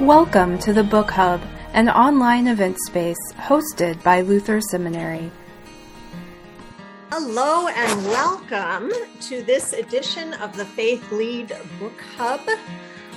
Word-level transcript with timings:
Welcome 0.00 0.58
to 0.60 0.72
the 0.72 0.82
Book 0.82 1.10
Hub, 1.10 1.42
an 1.74 1.90
online 1.90 2.48
event 2.48 2.78
space 2.86 3.18
hosted 3.34 4.02
by 4.02 4.22
Luther 4.22 4.58
Seminary. 4.62 5.30
Hello 7.12 7.68
and 7.68 8.06
welcome 8.06 8.90
to 9.20 9.42
this 9.42 9.74
edition 9.74 10.32
of 10.32 10.56
the 10.56 10.64
Faith 10.64 11.12
Lead 11.12 11.54
Book 11.78 12.00
Hub 12.16 12.40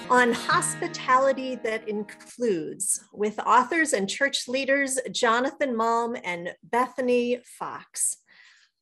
on 0.09 0.33
hospitality 0.33 1.55
that 1.63 1.87
includes 1.87 2.99
with 3.13 3.39
authors 3.39 3.93
and 3.93 4.09
church 4.09 4.49
leaders 4.49 4.99
Jonathan 5.09 5.73
Malm 5.73 6.19
and 6.25 6.53
Bethany 6.63 7.39
Fox. 7.45 8.17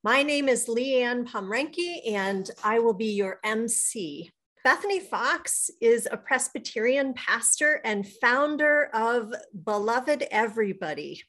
My 0.04 0.24
name 0.24 0.50
is 0.50 0.66
Leanne 0.66 1.30
Pomrenke 1.30 2.02
and 2.12 2.50
I 2.64 2.80
will 2.80 2.96
be 2.96 3.14
your 3.14 3.38
MC. 3.44 4.32
Bethany 4.64 5.00
Fox 5.00 5.72
is 5.82 6.08
a 6.12 6.18
Presbyterian 6.18 7.16
pastor 7.16 7.82
and 7.84 8.08
founder 8.08 8.92
of 8.94 9.34
Beloved 9.64 10.28
Everybody, 10.30 11.24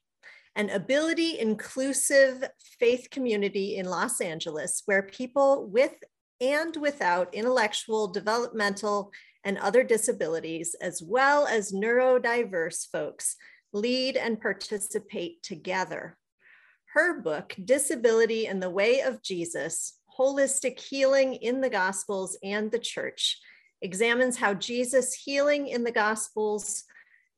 an 0.54 0.68
ability 0.68 1.38
inclusive 1.38 2.44
faith 2.78 3.08
community 3.10 3.76
in 3.76 3.86
Los 3.86 4.20
Angeles 4.20 4.82
where 4.84 5.04
people 5.04 5.66
with 5.66 5.94
and 6.42 6.76
without 6.76 7.32
intellectual, 7.34 8.08
developmental, 8.08 9.10
and 9.44 9.56
other 9.56 9.82
disabilities, 9.82 10.76
as 10.82 11.02
well 11.02 11.46
as 11.46 11.72
neurodiverse 11.72 12.86
folks, 12.90 13.36
lead 13.72 14.18
and 14.18 14.42
participate 14.42 15.42
together. 15.42 16.18
Her 16.92 17.22
book, 17.22 17.56
Disability 17.64 18.44
in 18.44 18.60
the 18.60 18.68
Way 18.68 19.00
of 19.00 19.22
Jesus, 19.22 19.94
Holistic 20.18 20.78
Healing 20.78 21.34
in 21.34 21.60
the 21.60 21.70
Gospels 21.70 22.36
and 22.42 22.70
the 22.70 22.78
Church 22.78 23.38
examines 23.80 24.36
how 24.36 24.54
Jesus' 24.54 25.14
healing 25.14 25.68
in 25.68 25.84
the 25.84 25.92
Gospels, 25.92 26.84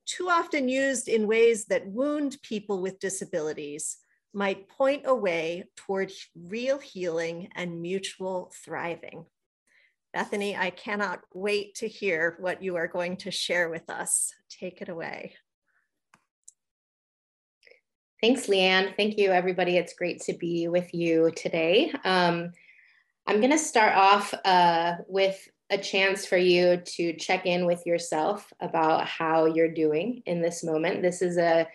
too 0.07 0.29
often 0.29 0.69
used 0.69 1.09
in 1.09 1.27
ways 1.27 1.67
that 1.67 1.87
wound 1.87 2.37
people 2.43 2.83
with 2.83 2.99
disabilities, 2.99 3.97
might 4.33 4.69
point 4.69 5.03
a 5.07 5.15
way 5.15 5.65
toward 5.77 6.13
real 6.37 6.79
healing 6.79 7.49
and 7.55 7.81
mutual 7.81 8.53
thriving. 8.65 9.25
Bethany, 10.13 10.57
I 10.57 10.71
cannot 10.71 11.21
wait 11.33 11.77
to 11.77 11.89
hear 11.89 12.37
what 12.41 12.63
you 12.63 12.77
are 12.77 12.89
going 12.89 13.17
to 13.19 13.31
share 13.31 13.69
with 13.69 13.89
us. 13.89 14.33
Take 14.51 14.83
it 14.83 14.89
away. 14.89 15.35
Thanks, 18.21 18.47
Leanne. 18.47 18.97
Thank 18.97 19.19
you, 19.19 19.31
everybody. 19.31 19.77
It's 19.77 19.95
great 19.95 20.21
to 20.23 20.33
be 20.33 20.69
with 20.69 20.95
you 20.95 21.31
today. 21.37 21.93
Um, 22.05 22.53
I'm 23.27 23.41
going 23.41 23.53
to 23.53 23.59
start 23.59 23.95
off 23.95 24.35
uh, 24.45 24.97
with 25.09 25.49
a 25.71 25.79
chance 25.79 26.27
for 26.27 26.37
you 26.37 26.77
to 26.85 27.15
check 27.15 27.47
in 27.47 27.65
with 27.65 27.87
yourself 27.87 28.53
about 28.61 29.07
how 29.07 29.47
you're 29.47 29.73
doing 29.73 30.23
in 30.27 30.43
this 30.43 30.63
moment. 30.63 31.01
This 31.01 31.23
is 31.23 31.39
a 31.39 31.67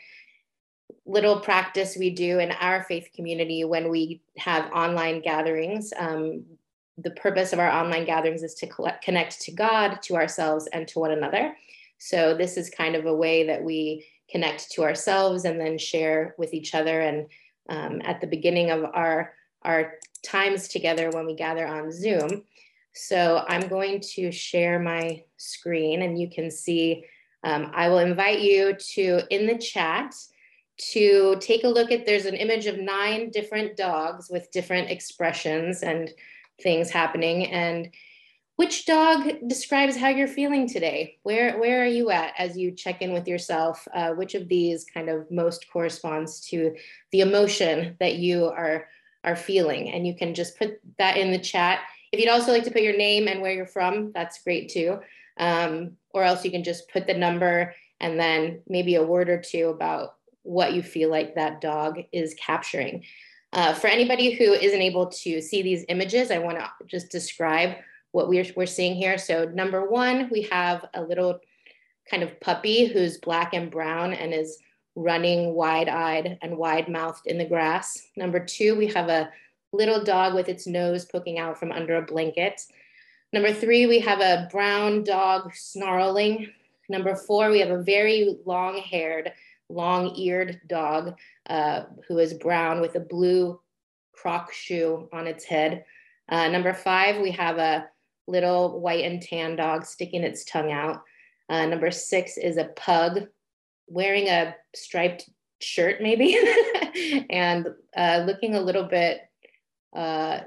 little 1.05 1.39
practice 1.39 1.97
we 1.97 2.11
do 2.11 2.37
in 2.37 2.51
our 2.51 2.83
faith 2.83 3.09
community 3.15 3.63
when 3.63 3.89
we 3.89 4.21
have 4.37 4.71
online 4.71 5.21
gatherings. 5.21 5.91
Um, 5.97 6.43
the 6.99 7.11
purpose 7.11 7.51
of 7.51 7.59
our 7.59 7.69
online 7.69 8.05
gatherings 8.05 8.43
is 8.43 8.53
to 8.55 8.67
collect, 8.67 9.03
connect 9.03 9.41
to 9.41 9.51
God, 9.51 10.01
to 10.03 10.15
ourselves, 10.15 10.67
and 10.67 10.87
to 10.89 10.99
one 10.99 11.11
another. 11.11 11.55
So, 11.97 12.35
this 12.35 12.57
is 12.57 12.69
kind 12.69 12.95
of 12.95 13.05
a 13.05 13.15
way 13.15 13.47
that 13.47 13.63
we 13.63 14.05
connect 14.29 14.71
to 14.71 14.83
ourselves 14.83 15.45
and 15.45 15.59
then 15.59 15.77
share 15.77 16.35
with 16.37 16.53
each 16.53 16.75
other. 16.75 17.01
And 17.01 17.27
um, 17.69 18.01
at 18.03 18.21
the 18.21 18.27
beginning 18.27 18.69
of 18.69 18.85
our 18.93 19.33
our 19.63 19.93
times 20.23 20.67
together 20.67 21.09
when 21.11 21.25
we 21.25 21.35
gather 21.35 21.67
on 21.67 21.91
Zoom. 21.91 22.43
So 22.93 23.45
I'm 23.47 23.67
going 23.67 24.01
to 24.15 24.31
share 24.31 24.79
my 24.79 25.23
screen 25.37 26.01
and 26.01 26.19
you 26.19 26.29
can 26.29 26.51
see, 26.51 27.05
um, 27.43 27.71
I 27.73 27.87
will 27.87 27.99
invite 27.99 28.39
you 28.39 28.75
to, 28.93 29.21
in 29.29 29.47
the 29.47 29.57
chat, 29.57 30.15
to 30.91 31.37
take 31.39 31.63
a 31.63 31.69
look 31.69 31.91
at, 31.91 32.05
there's 32.05 32.25
an 32.25 32.35
image 32.35 32.65
of 32.65 32.79
nine 32.79 33.31
different 33.31 33.77
dogs 33.77 34.29
with 34.29 34.51
different 34.51 34.89
expressions 34.89 35.83
and 35.83 36.11
things 36.61 36.89
happening. 36.89 37.47
And 37.47 37.89
which 38.55 38.85
dog 38.85 39.29
describes 39.47 39.95
how 39.95 40.09
you're 40.09 40.27
feeling 40.27 40.67
today? 40.67 41.17
Where, 41.23 41.57
where 41.59 41.81
are 41.81 41.87
you 41.87 42.11
at 42.11 42.33
as 42.37 42.57
you 42.57 42.71
check 42.71 43.01
in 43.01 43.13
with 43.13 43.27
yourself? 43.27 43.87
Uh, 43.93 44.11
which 44.11 44.35
of 44.35 44.49
these 44.49 44.85
kind 44.85 45.09
of 45.09 45.29
most 45.31 45.67
corresponds 45.71 46.41
to 46.49 46.75
the 47.11 47.21
emotion 47.21 47.95
that 47.99 48.15
you 48.15 48.45
are 48.45 48.87
are 49.23 49.35
feeling. 49.35 49.89
And 49.89 50.07
you 50.07 50.15
can 50.15 50.33
just 50.33 50.57
put 50.57 50.79
that 50.97 51.17
in 51.17 51.31
the 51.31 51.39
chat. 51.39 51.81
If 52.11 52.19
you'd 52.19 52.29
also 52.29 52.51
like 52.51 52.63
to 52.63 52.71
put 52.71 52.81
your 52.81 52.97
name 52.97 53.27
and 53.27 53.41
where 53.41 53.51
you're 53.51 53.65
from, 53.65 54.11
that's 54.13 54.43
great 54.43 54.69
too. 54.69 54.99
Um, 55.37 55.91
or 56.11 56.23
else 56.23 56.43
you 56.43 56.51
can 56.51 56.63
just 56.63 56.89
put 56.89 57.07
the 57.07 57.13
number 57.13 57.73
and 57.99 58.19
then 58.19 58.61
maybe 58.67 58.95
a 58.95 59.03
word 59.03 59.29
or 59.29 59.41
two 59.41 59.69
about 59.69 60.15
what 60.43 60.73
you 60.73 60.81
feel 60.81 61.09
like 61.09 61.35
that 61.35 61.61
dog 61.61 61.99
is 62.11 62.33
capturing. 62.35 63.03
Uh, 63.51 63.73
for 63.73 63.87
anybody 63.87 64.31
who 64.31 64.53
isn't 64.53 64.81
able 64.81 65.07
to 65.07 65.41
see 65.41 65.61
these 65.61 65.85
images, 65.89 66.31
I 66.31 66.37
want 66.37 66.59
to 66.59 66.69
just 66.85 67.09
describe 67.09 67.77
what 68.11 68.29
we're, 68.29 68.45
we're 68.55 68.65
seeing 68.65 68.95
here. 68.95 69.17
So, 69.17 69.45
number 69.45 69.89
one, 69.89 70.29
we 70.31 70.43
have 70.43 70.85
a 70.93 71.01
little 71.01 71.39
kind 72.09 72.23
of 72.23 72.39
puppy 72.39 72.85
who's 72.85 73.17
black 73.17 73.53
and 73.53 73.69
brown 73.69 74.13
and 74.13 74.33
is 74.33 74.59
running 74.95 75.53
wide 75.53 75.89
eyed 75.89 76.37
and 76.41 76.57
wide 76.57 76.89
mouthed 76.89 77.25
in 77.25 77.37
the 77.37 77.45
grass. 77.45 78.01
Number 78.15 78.43
two, 78.43 78.75
we 78.75 78.87
have 78.87 79.09
a 79.09 79.29
little 79.71 80.03
dog 80.03 80.33
with 80.33 80.49
its 80.49 80.67
nose 80.67 81.05
poking 81.05 81.37
out 81.39 81.59
from 81.59 81.71
under 81.71 81.95
a 81.95 82.05
blanket. 82.05 82.61
Number 83.31 83.53
three, 83.53 83.85
we 83.85 83.99
have 83.99 84.19
a 84.19 84.47
brown 84.51 85.03
dog 85.03 85.53
snarling. 85.53 86.51
Number 86.89 87.15
four, 87.15 87.51
we 87.51 87.59
have 87.59 87.69
a 87.69 87.83
very 87.83 88.37
long 88.45 88.77
haired, 88.77 89.31
long 89.69 90.15
eared 90.15 90.59
dog 90.67 91.15
uh, 91.47 91.83
who 92.07 92.17
is 92.17 92.33
brown 92.33 92.81
with 92.81 92.95
a 92.95 92.99
blue 92.99 93.59
croc 94.13 94.51
shoe 94.51 95.07
on 95.13 95.27
its 95.27 95.45
head. 95.45 95.85
Uh, 96.27 96.47
number 96.47 96.73
five, 96.73 97.21
we 97.21 97.31
have 97.31 97.57
a 97.57 97.87
little 98.27 98.79
white 98.79 99.05
and 99.05 99.21
tan 99.21 99.55
dog 99.55 99.85
sticking 99.85 100.23
its 100.23 100.43
tongue 100.43 100.71
out. 100.71 101.03
Uh, 101.47 101.65
number 101.65 101.91
six 101.91 102.37
is 102.37 102.57
a 102.57 102.65
pug 102.75 103.27
wearing 103.89 104.27
a 104.27 104.55
striped 104.75 105.29
shirt, 105.59 106.01
maybe, 106.01 106.37
and 107.29 107.67
uh, 107.95 108.23
looking 108.25 108.55
a 108.55 108.61
little 108.61 108.85
bit 108.85 109.21
uh, 109.95 110.41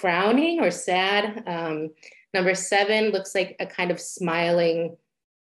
frowning 0.00 0.60
or 0.60 0.70
sad. 0.70 1.42
Um, 1.46 1.90
number 2.32 2.54
seven 2.54 3.10
looks 3.10 3.34
like 3.34 3.56
a 3.60 3.66
kind 3.66 3.90
of 3.90 4.00
smiling, 4.00 4.96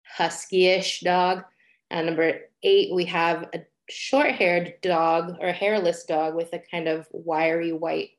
husky-ish 0.04 1.00
dog. 1.00 1.44
And 1.90 2.06
number 2.06 2.40
eight, 2.62 2.94
we 2.94 3.04
have 3.06 3.48
a 3.54 3.60
short-haired 3.88 4.74
dog 4.82 5.36
or 5.40 5.52
hairless 5.52 6.04
dog 6.04 6.34
with 6.34 6.52
a 6.52 6.58
kind 6.58 6.88
of 6.88 7.06
wiry 7.12 7.72
white 7.72 8.10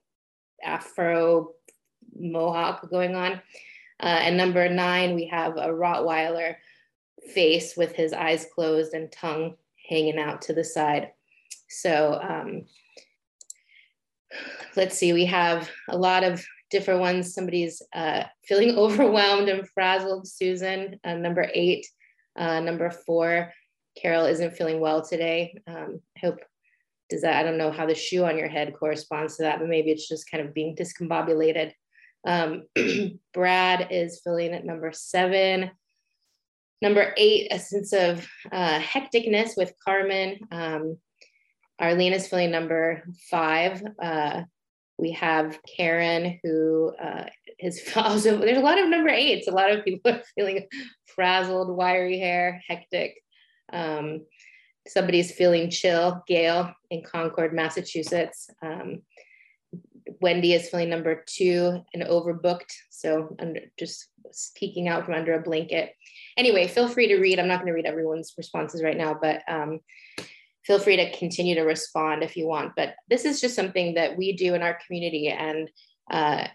afro 0.64 1.52
mohawk 2.18 2.90
going 2.90 3.16
on. 3.16 3.42
Uh, 4.00 4.20
and 4.22 4.36
number 4.36 4.68
nine, 4.68 5.16
we 5.16 5.28
have 5.28 5.58
a 5.58 5.68
Rottweiler 5.68 6.56
face 7.34 7.76
with 7.78 7.96
his 7.96 8.14
eyes 8.14 8.48
closed 8.54 8.94
and 8.94 9.12
tongue 9.12 9.56
hanging 9.90 10.20
out 10.20 10.42
to 10.44 10.54
the 10.54 10.64
side. 10.64 11.12
So 11.70 12.20
um, 12.22 12.66
let's 14.76 14.98
see, 14.98 15.14
we 15.14 15.26
have 15.26 15.70
a 15.90 15.98
lot 15.98 16.24
of 16.24 16.44
different 16.70 17.02
ones. 17.02 17.34
Somebody's 17.34 17.82
uh, 17.94 18.24
feeling 18.46 18.78
overwhelmed 18.78 19.50
and 19.50 19.68
frazzled, 19.70 20.28
Susan, 20.28 21.00
uh, 21.04 21.16
number 21.16 21.50
eight. 21.54 21.86
Uh, 22.38 22.62
number 22.62 22.90
four, 22.90 23.52
Carol 23.98 24.26
isn't 24.26 24.56
feeling 24.56 24.80
well 24.80 25.04
today. 25.04 25.56
Um, 25.68 26.02
I 26.18 26.20
hope, 26.26 26.40
does 27.10 27.22
that, 27.22 27.36
I 27.36 27.44
don't 27.44 27.58
know 27.58 27.72
how 27.72 27.86
the 27.86 27.96
shoe 27.96 28.24
on 28.24 28.38
your 28.38 28.48
head 28.48 28.74
corresponds 28.78 29.38
to 29.38 29.44
that, 29.44 29.60
but 29.60 29.68
maybe 29.68 29.92
it's 29.92 30.08
just 30.08 30.32
kind 30.32 30.46
of 30.46 30.54
being 30.54 30.76
discombobulated. 30.76 31.74
Um, 32.26 32.64
Brad 33.34 33.88
is 33.92 34.22
filling 34.24 34.54
at 34.54 34.66
number 34.66 34.92
seven. 34.94 35.72
Number 36.82 37.14
eight, 37.18 37.48
a 37.52 37.60
sense 37.60 37.94
of 37.94 38.28
uh, 38.52 38.80
hecticness 38.80 39.56
with 39.56 39.74
Carmen. 39.84 40.40
Um, 40.52 40.98
Arlene 41.80 42.14
is 42.14 42.28
feeling 42.28 42.52
number 42.52 43.04
five. 43.30 43.84
Uh, 44.02 44.44
we 44.98 45.12
have 45.12 45.60
Karen, 45.64 46.40
who 46.44 46.94
uh, 47.02 47.26
is 47.60 47.82
also, 47.96 48.38
there's 48.38 48.58
a 48.58 48.62
lot 48.62 48.80
of 48.80 48.90
number 48.90 49.10
eights. 49.10 49.48
A 49.48 49.52
lot 49.52 49.72
of 49.72 49.84
people 49.84 50.12
are 50.14 50.24
feeling 50.36 50.68
frazzled, 51.06 51.76
wiry 51.76 52.20
hair, 52.20 52.62
hectic. 52.68 53.16
Um, 53.74 54.26
somebody's 54.88 55.32
feeling 55.32 55.70
chill, 55.70 56.24
Gail 56.28 56.74
in 56.90 57.04
Concord, 57.04 57.54
Massachusetts. 57.54 58.50
Um, 58.62 59.02
Wendy 60.22 60.54
is 60.54 60.70
filling 60.70 60.90
number 60.90 61.24
two 61.26 61.84
and 61.94 62.04
overbooked. 62.04 62.72
So 62.90 63.36
under, 63.40 63.62
just 63.78 64.08
peeking 64.56 64.88
out 64.88 65.04
from 65.04 65.16
under 65.16 65.34
a 65.34 65.42
blanket. 65.42 65.94
Anyway, 66.38 66.68
feel 66.68 66.88
free 66.88 67.08
to 67.08 67.18
read. 67.18 67.40
I'm 67.40 67.48
not 67.48 67.58
going 67.58 67.68
to 67.68 67.74
read 67.74 67.86
everyone's 67.86 68.34
responses 68.38 68.84
right 68.84 68.96
now, 68.96 69.18
but 69.20 69.42
um, 69.48 69.80
feel 70.64 70.80
free 70.80 70.98
to 70.98 71.12
continue 71.18 71.56
to 71.56 71.64
respond 71.64 72.24
if 72.24 72.38
you 72.38 72.48
want. 72.48 72.74
But 72.76 72.96
this 73.10 73.26
is 73.26 73.42
just 73.42 73.56
something 73.56 73.96
that 73.96 74.16
we 74.16 74.34
do 74.34 74.54
in 74.54 74.62
our 74.62 74.78
community. 74.86 75.28
And 75.28 75.70
uh, 76.10 76.48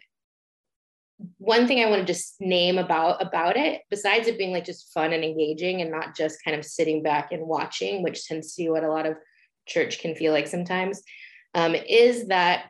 one 1.38 1.66
thing 1.66 1.82
I 1.82 1.90
want 1.90 2.06
to 2.06 2.12
just 2.12 2.40
name 2.40 2.78
about 2.78 3.20
about 3.20 3.56
it, 3.56 3.82
besides 3.90 4.28
it 4.28 4.38
being 4.38 4.52
like 4.52 4.64
just 4.64 4.92
fun 4.92 5.12
and 5.12 5.24
engaging 5.24 5.80
and 5.80 5.90
not 5.90 6.16
just 6.16 6.44
kind 6.44 6.56
of 6.56 6.64
sitting 6.64 7.02
back 7.02 7.32
and 7.32 7.46
watching, 7.46 8.02
which 8.02 8.26
tends 8.26 8.54
to 8.54 8.62
be 8.62 8.68
what 8.68 8.84
a 8.84 8.90
lot 8.90 9.06
of 9.06 9.16
church 9.66 9.98
can 9.98 10.14
feel 10.14 10.32
like 10.32 10.46
sometimes, 10.46 11.02
um, 11.54 11.74
is 11.74 12.28
that 12.28 12.66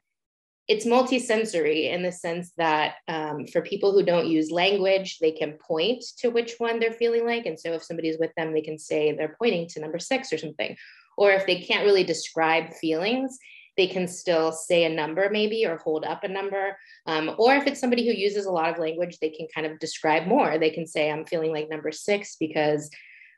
it's 0.68 0.84
multisensory 0.84 1.92
in 1.92 2.02
the 2.02 2.10
sense 2.10 2.50
that 2.56 2.96
um, 3.06 3.46
for 3.46 3.62
people 3.62 3.92
who 3.92 4.02
don't 4.02 4.26
use 4.26 4.50
language, 4.50 5.18
they 5.20 5.30
can 5.30 5.52
point 5.52 6.02
to 6.18 6.28
which 6.28 6.54
one 6.58 6.80
they're 6.80 6.92
feeling 6.92 7.24
like. 7.24 7.46
And 7.46 7.58
so 7.58 7.72
if 7.72 7.84
somebody's 7.84 8.18
with 8.18 8.34
them, 8.36 8.52
they 8.52 8.62
can 8.62 8.78
say 8.78 9.12
they're 9.12 9.36
pointing 9.38 9.68
to 9.68 9.80
number 9.80 10.00
six 10.00 10.32
or 10.32 10.38
something. 10.38 10.76
Or 11.16 11.30
if 11.30 11.46
they 11.46 11.60
can't 11.60 11.84
really 11.84 12.04
describe 12.04 12.74
feelings, 12.74 13.38
they 13.76 13.86
can 13.86 14.08
still 14.08 14.52
say 14.52 14.84
a 14.84 14.88
number 14.88 15.28
maybe 15.30 15.66
or 15.66 15.76
hold 15.76 16.04
up 16.04 16.24
a 16.24 16.28
number. 16.28 16.76
Um, 17.06 17.34
or 17.38 17.54
if 17.54 17.66
it's 17.66 17.80
somebody 17.80 18.06
who 18.06 18.12
uses 18.12 18.46
a 18.46 18.50
lot 18.50 18.70
of 18.70 18.78
language, 18.78 19.18
they 19.18 19.30
can 19.30 19.46
kind 19.54 19.66
of 19.66 19.78
describe 19.78 20.26
more. 20.26 20.58
They 20.58 20.70
can 20.70 20.86
say, 20.86 21.10
I'm 21.10 21.26
feeling 21.26 21.52
like 21.52 21.68
number 21.68 21.92
six 21.92 22.36
because 22.40 22.90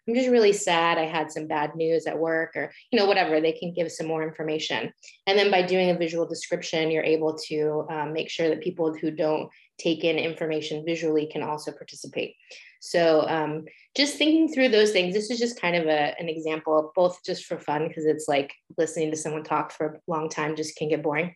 I'm 0.09 0.15
just 0.15 0.31
really 0.31 0.55
sad. 0.55 0.97
I 0.97 1.05
had 1.05 1.31
some 1.31 1.47
bad 1.47 1.77
news 1.77 2.07
at 2.07 2.19
work, 2.19 2.57
or 2.57 2.73
you 2.91 2.99
know, 2.99 3.05
whatever. 3.05 3.41
They 3.41 3.53
can 3.53 3.75
give 3.75 3.93
some 3.93 4.07
more 4.07 4.27
information. 4.27 4.91
And 5.27 5.39
then 5.39 5.51
by 5.51 5.61
doing 5.63 5.91
a 5.91 5.99
visual 5.99 6.27
description, 6.27 6.91
you're 6.91 7.05
able 7.05 7.37
to 7.49 7.87
um, 7.91 8.13
make 8.15 8.31
sure 8.31 8.49
that 8.49 8.63
people 8.63 8.95
who 8.95 9.11
don't 9.11 9.51
take 9.79 10.05
in 10.05 10.17
information 10.17 10.85
visually 10.85 11.27
can 11.27 11.43
also 11.43 11.73
participate. 11.73 12.35
So 12.81 13.29
um, 13.29 13.67
just 13.97 14.17
thinking 14.17 14.49
through 14.49 14.69
those 14.71 14.93
things, 14.93 15.15
this 15.15 15.31
is 15.31 15.39
just 15.39 15.61
kind 15.61 15.77
of 15.77 15.87
a, 15.87 16.15
an 16.19 16.29
example, 16.29 16.93
both 16.95 17.23
just 17.25 17.45
for 17.45 17.59
fun, 17.59 17.87
because 17.87 18.07
it's 18.07 18.29
like 18.29 18.55
listening 18.79 19.11
to 19.11 19.17
someone 19.17 19.45
talk 19.45 19.73
for 19.73 19.87
a 19.87 20.11
long 20.11 20.29
time 20.29 20.57
just 20.57 20.77
can 20.77 20.89
get 20.89 21.03
boring, 21.03 21.35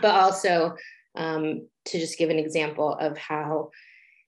but 0.00 0.14
also 0.14 0.76
um, 1.16 1.66
to 1.86 1.98
just 1.98 2.18
give 2.18 2.30
an 2.30 2.38
example 2.38 2.94
of 2.94 3.18
how 3.18 3.70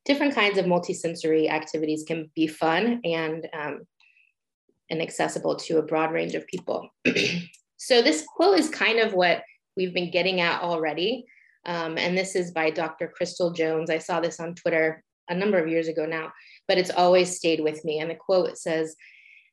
different 0.08 0.34
kinds 0.34 0.58
of 0.58 0.64
multisensory 0.64 1.50
activities 1.50 2.02
can 2.08 2.30
be 2.34 2.46
fun 2.46 3.00
and, 3.04 3.46
um, 3.52 3.82
and 4.90 5.02
accessible 5.02 5.54
to 5.54 5.78
a 5.78 5.82
broad 5.82 6.12
range 6.12 6.34
of 6.34 6.46
people. 6.46 6.88
so 7.76 8.00
this 8.00 8.24
quote 8.26 8.58
is 8.58 8.70
kind 8.70 8.98
of 8.98 9.12
what 9.12 9.42
we've 9.76 9.92
been 9.92 10.10
getting 10.10 10.40
at 10.40 10.62
already. 10.62 11.26
Um, 11.66 11.98
and 11.98 12.16
this 12.16 12.34
is 12.34 12.52
by 12.52 12.70
Dr. 12.70 13.06
Crystal 13.06 13.52
Jones. 13.52 13.90
I 13.90 13.98
saw 13.98 14.18
this 14.18 14.40
on 14.40 14.54
Twitter 14.54 15.04
a 15.28 15.34
number 15.34 15.58
of 15.58 15.68
years 15.68 15.88
ago 15.88 16.06
now, 16.06 16.32
but 16.66 16.78
it's 16.78 16.90
always 16.90 17.36
stayed 17.36 17.60
with 17.60 17.84
me. 17.84 18.00
And 18.00 18.10
the 18.10 18.14
quote 18.14 18.56
says, 18.56 18.96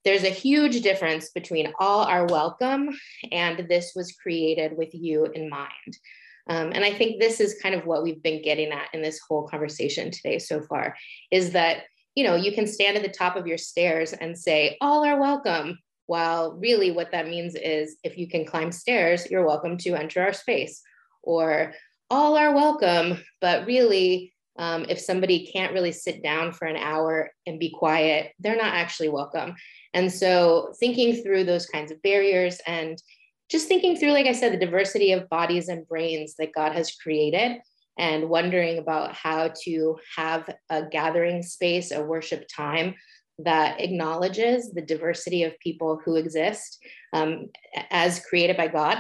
There's 0.06 0.24
a 0.24 0.30
huge 0.30 0.82
difference 0.82 1.32
between 1.32 1.74
all 1.80 2.06
are 2.06 2.28
welcome 2.28 2.90
and 3.34 3.68
this 3.68 3.92
was 3.94 4.14
created 4.14 4.78
with 4.78 4.94
you 4.94 5.26
in 5.26 5.50
mind. 5.50 5.98
Um, 6.48 6.72
and 6.74 6.84
I 6.84 6.94
think 6.94 7.20
this 7.20 7.40
is 7.40 7.60
kind 7.62 7.74
of 7.74 7.86
what 7.86 8.04
we've 8.04 8.22
been 8.22 8.42
getting 8.42 8.72
at 8.72 8.90
in 8.94 9.02
this 9.02 9.20
whole 9.28 9.48
conversation 9.48 10.12
today 10.12 10.40
so 10.40 10.62
far 10.62 10.96
is 11.32 11.52
that, 11.52 11.84
you 12.14 12.24
know, 12.24 12.36
you 12.36 12.52
can 12.52 12.68
stand 12.68 12.96
at 12.98 13.04
the 13.04 13.10
top 13.10 13.36
of 13.36 13.48
your 13.48 13.58
stairs 13.58 14.14
and 14.14 14.38
say, 14.38 14.78
all 14.82 15.06
are 15.06 15.20
welcome. 15.20 15.80
While 16.08 16.54
really 16.54 16.92
what 16.92 17.12
that 17.12 17.28
means 17.28 17.56
is 17.56 17.98
if 18.04 18.18
you 18.18 18.28
can 18.28 18.46
climb 18.46 18.72
stairs, 18.72 19.28
you're 19.30 19.46
welcome 19.46 19.78
to 19.80 19.96
enter 19.96 20.22
our 20.22 20.34
space. 20.34 20.82
Or 21.24 21.74
all 22.12 22.38
are 22.38 22.54
welcome, 22.54 23.18
but 23.42 23.66
really 23.66 24.34
um, 24.58 24.86
if 24.88 25.00
somebody 25.00 25.48
can't 25.52 25.74
really 25.74 25.92
sit 25.92 26.24
down 26.24 26.54
for 26.54 26.66
an 26.66 26.78
hour 26.78 27.32
and 27.46 27.60
be 27.60 27.72
quiet, 27.72 28.32
they're 28.40 28.56
not 28.56 28.74
actually 28.74 29.10
welcome. 29.10 29.56
And 29.94 30.12
so, 30.12 30.74
thinking 30.80 31.22
through 31.22 31.44
those 31.44 31.66
kinds 31.66 31.92
of 31.92 32.02
barriers 32.02 32.60
and 32.66 33.02
just 33.50 33.68
thinking 33.68 33.96
through, 33.96 34.12
like 34.12 34.26
I 34.26 34.34
said, 34.34 34.54
the 34.54 34.66
diversity 34.66 35.12
of 35.12 35.30
bodies 35.30 35.70
and 35.70 35.88
brains 35.88 36.36
that 36.40 36.54
God 36.54 36.74
has 36.74 36.96
created, 36.96 37.58
and 37.98 38.30
wondering 38.30 38.78
about 38.78 39.14
how 39.14 39.52
to 39.64 39.98
have 40.18 40.50
a 40.70 40.84
gathering 40.84 41.42
space, 41.42 41.92
a 41.92 42.04
worship 42.04 42.46
time 42.54 42.96
that 43.40 43.82
acknowledges 43.82 44.72
the 44.72 44.82
diversity 44.82 45.44
of 45.44 45.60
people 45.60 46.02
who 46.04 46.16
exist 46.16 46.84
um, 47.14 47.48
as 47.92 48.26
created 48.26 48.58
by 48.58 48.68
God 48.68 48.98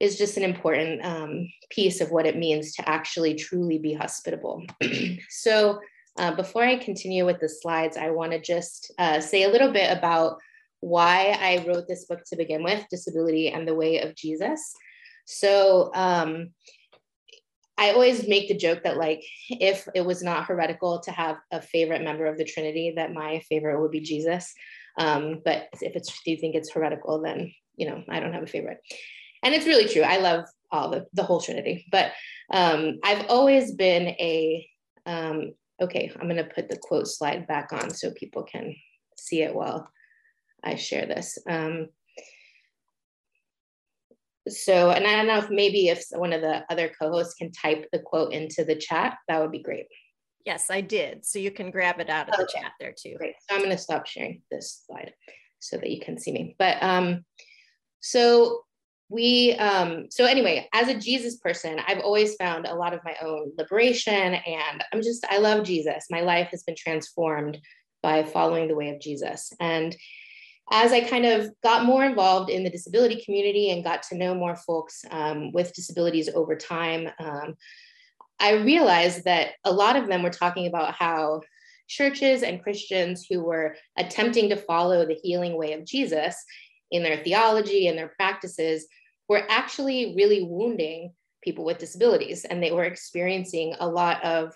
is 0.00 0.18
just 0.18 0.36
an 0.36 0.42
important 0.42 1.04
um, 1.04 1.48
piece 1.70 2.00
of 2.00 2.10
what 2.10 2.26
it 2.26 2.36
means 2.36 2.74
to 2.74 2.88
actually 2.88 3.34
truly 3.34 3.78
be 3.78 3.94
hospitable. 3.94 4.62
so, 5.30 5.80
uh, 6.18 6.34
before 6.34 6.64
I 6.64 6.76
continue 6.76 7.26
with 7.26 7.40
the 7.40 7.48
slides, 7.48 7.98
I 7.98 8.08
want 8.08 8.32
to 8.32 8.40
just 8.40 8.90
uh, 8.98 9.20
say 9.20 9.42
a 9.42 9.50
little 9.50 9.70
bit 9.70 9.96
about 9.96 10.38
why 10.86 11.36
I 11.40 11.64
wrote 11.66 11.88
this 11.88 12.04
book 12.04 12.20
to 12.26 12.36
begin 12.36 12.62
with 12.62 12.86
Disability 12.90 13.48
and 13.48 13.66
the 13.66 13.74
Way 13.74 14.00
of 14.00 14.14
Jesus. 14.14 14.72
So, 15.24 15.90
um, 15.94 16.50
I 17.78 17.90
always 17.90 18.26
make 18.26 18.48
the 18.48 18.56
joke 18.56 18.84
that, 18.84 18.96
like, 18.96 19.22
if 19.50 19.86
it 19.94 20.00
was 20.00 20.22
not 20.22 20.46
heretical 20.46 21.00
to 21.00 21.10
have 21.10 21.36
a 21.50 21.60
favorite 21.60 22.02
member 22.02 22.26
of 22.26 22.38
the 22.38 22.44
Trinity, 22.44 22.94
that 22.96 23.12
my 23.12 23.40
favorite 23.50 23.80
would 23.80 23.90
be 23.90 24.00
Jesus. 24.00 24.54
Um, 24.98 25.42
but 25.44 25.68
if 25.82 25.94
it's, 25.94 26.08
do 26.22 26.30
you 26.30 26.38
think 26.38 26.54
it's 26.54 26.72
heretical, 26.72 27.20
then, 27.20 27.52
you 27.76 27.86
know, 27.86 28.02
I 28.08 28.20
don't 28.20 28.32
have 28.32 28.44
a 28.44 28.46
favorite 28.46 28.80
and 29.46 29.54
it's 29.54 29.66
really 29.66 29.88
true. 29.88 30.02
I 30.02 30.18
love 30.18 30.44
all 30.72 30.90
the 30.90 31.06
the 31.12 31.22
whole 31.22 31.40
Trinity, 31.40 31.86
but 31.90 32.12
um, 32.52 32.98
I've 33.04 33.26
always 33.28 33.72
been 33.72 34.08
a 34.08 34.68
um, 35.06 35.52
okay. 35.80 36.10
I'm 36.14 36.28
going 36.28 36.36
to 36.36 36.52
put 36.54 36.68
the 36.68 36.78
quote 36.82 37.06
slide 37.06 37.46
back 37.46 37.72
on 37.72 37.90
so 37.90 38.10
people 38.10 38.42
can 38.42 38.74
see 39.16 39.42
it 39.42 39.54
while 39.54 39.88
I 40.66 40.74
share 40.74 41.06
this. 41.06 41.38
Um, 41.48 41.88
so, 44.48 44.90
and 44.90 45.06
I 45.06 45.16
don't 45.16 45.26
know 45.26 45.38
if 45.38 45.50
maybe 45.50 45.88
if 45.88 46.04
one 46.10 46.32
of 46.32 46.40
the 46.40 46.64
other 46.70 46.90
co-hosts 47.00 47.34
can 47.34 47.52
type 47.52 47.86
the 47.92 47.98
quote 47.98 48.32
into 48.32 48.64
the 48.64 48.76
chat, 48.76 49.16
that 49.28 49.40
would 49.40 49.52
be 49.52 49.62
great. 49.62 49.86
Yes, 50.44 50.70
I 50.70 50.80
did. 50.80 51.24
So 51.24 51.38
you 51.38 51.50
can 51.50 51.70
grab 51.70 51.98
it 52.00 52.10
out 52.10 52.28
of 52.28 52.34
okay. 52.34 52.42
the 52.42 52.60
chat 52.60 52.72
there 52.78 52.94
too. 52.96 53.14
Great. 53.16 53.34
So 53.48 53.56
I'm 53.56 53.62
going 53.62 53.72
to 53.72 53.78
stop 53.78 54.06
sharing 54.06 54.42
this 54.50 54.84
slide 54.86 55.12
so 55.58 55.76
that 55.78 55.90
you 55.90 56.00
can 56.00 56.18
see 56.18 56.32
me. 56.32 56.54
But 56.58 56.80
um, 56.82 57.24
so 58.00 58.60
we 59.08 59.52
um 59.54 60.06
so 60.10 60.24
anyway 60.24 60.68
as 60.72 60.88
a 60.88 60.98
jesus 60.98 61.36
person 61.36 61.78
i've 61.86 62.00
always 62.00 62.34
found 62.34 62.66
a 62.66 62.74
lot 62.74 62.92
of 62.92 62.98
my 63.04 63.14
own 63.22 63.52
liberation 63.56 64.34
and 64.34 64.84
i'm 64.92 65.00
just 65.00 65.24
i 65.30 65.38
love 65.38 65.64
jesus 65.64 66.06
my 66.10 66.22
life 66.22 66.48
has 66.50 66.64
been 66.64 66.74
transformed 66.76 67.56
by 68.02 68.24
following 68.24 68.66
the 68.66 68.74
way 68.74 68.90
of 68.90 69.00
jesus 69.00 69.52
and 69.60 69.96
as 70.70 70.92
i 70.92 71.00
kind 71.00 71.24
of 71.24 71.50
got 71.62 71.84
more 71.84 72.04
involved 72.04 72.50
in 72.50 72.64
the 72.64 72.70
disability 72.70 73.22
community 73.24 73.70
and 73.70 73.84
got 73.84 74.02
to 74.02 74.16
know 74.16 74.34
more 74.34 74.56
folks 74.56 75.04
um, 75.10 75.52
with 75.52 75.74
disabilities 75.74 76.28
over 76.34 76.56
time 76.56 77.08
um, 77.18 77.54
i 78.40 78.52
realized 78.52 79.24
that 79.24 79.52
a 79.64 79.72
lot 79.72 79.96
of 79.96 80.08
them 80.08 80.22
were 80.22 80.30
talking 80.30 80.66
about 80.66 80.94
how 80.94 81.40
churches 81.88 82.42
and 82.42 82.62
christians 82.62 83.26
who 83.28 83.42
were 83.42 83.76
attempting 83.96 84.48
to 84.48 84.56
follow 84.56 85.06
the 85.06 85.18
healing 85.22 85.56
way 85.56 85.72
of 85.72 85.84
jesus 85.84 86.36
in 86.90 87.02
their 87.02 87.22
theology 87.22 87.88
and 87.88 87.98
their 87.98 88.12
practices 88.16 88.86
were 89.28 89.44
actually 89.48 90.14
really 90.16 90.42
wounding 90.42 91.12
people 91.42 91.64
with 91.64 91.78
disabilities 91.78 92.44
and 92.44 92.62
they 92.62 92.72
were 92.72 92.84
experiencing 92.84 93.74
a 93.78 93.88
lot 93.88 94.22
of 94.24 94.52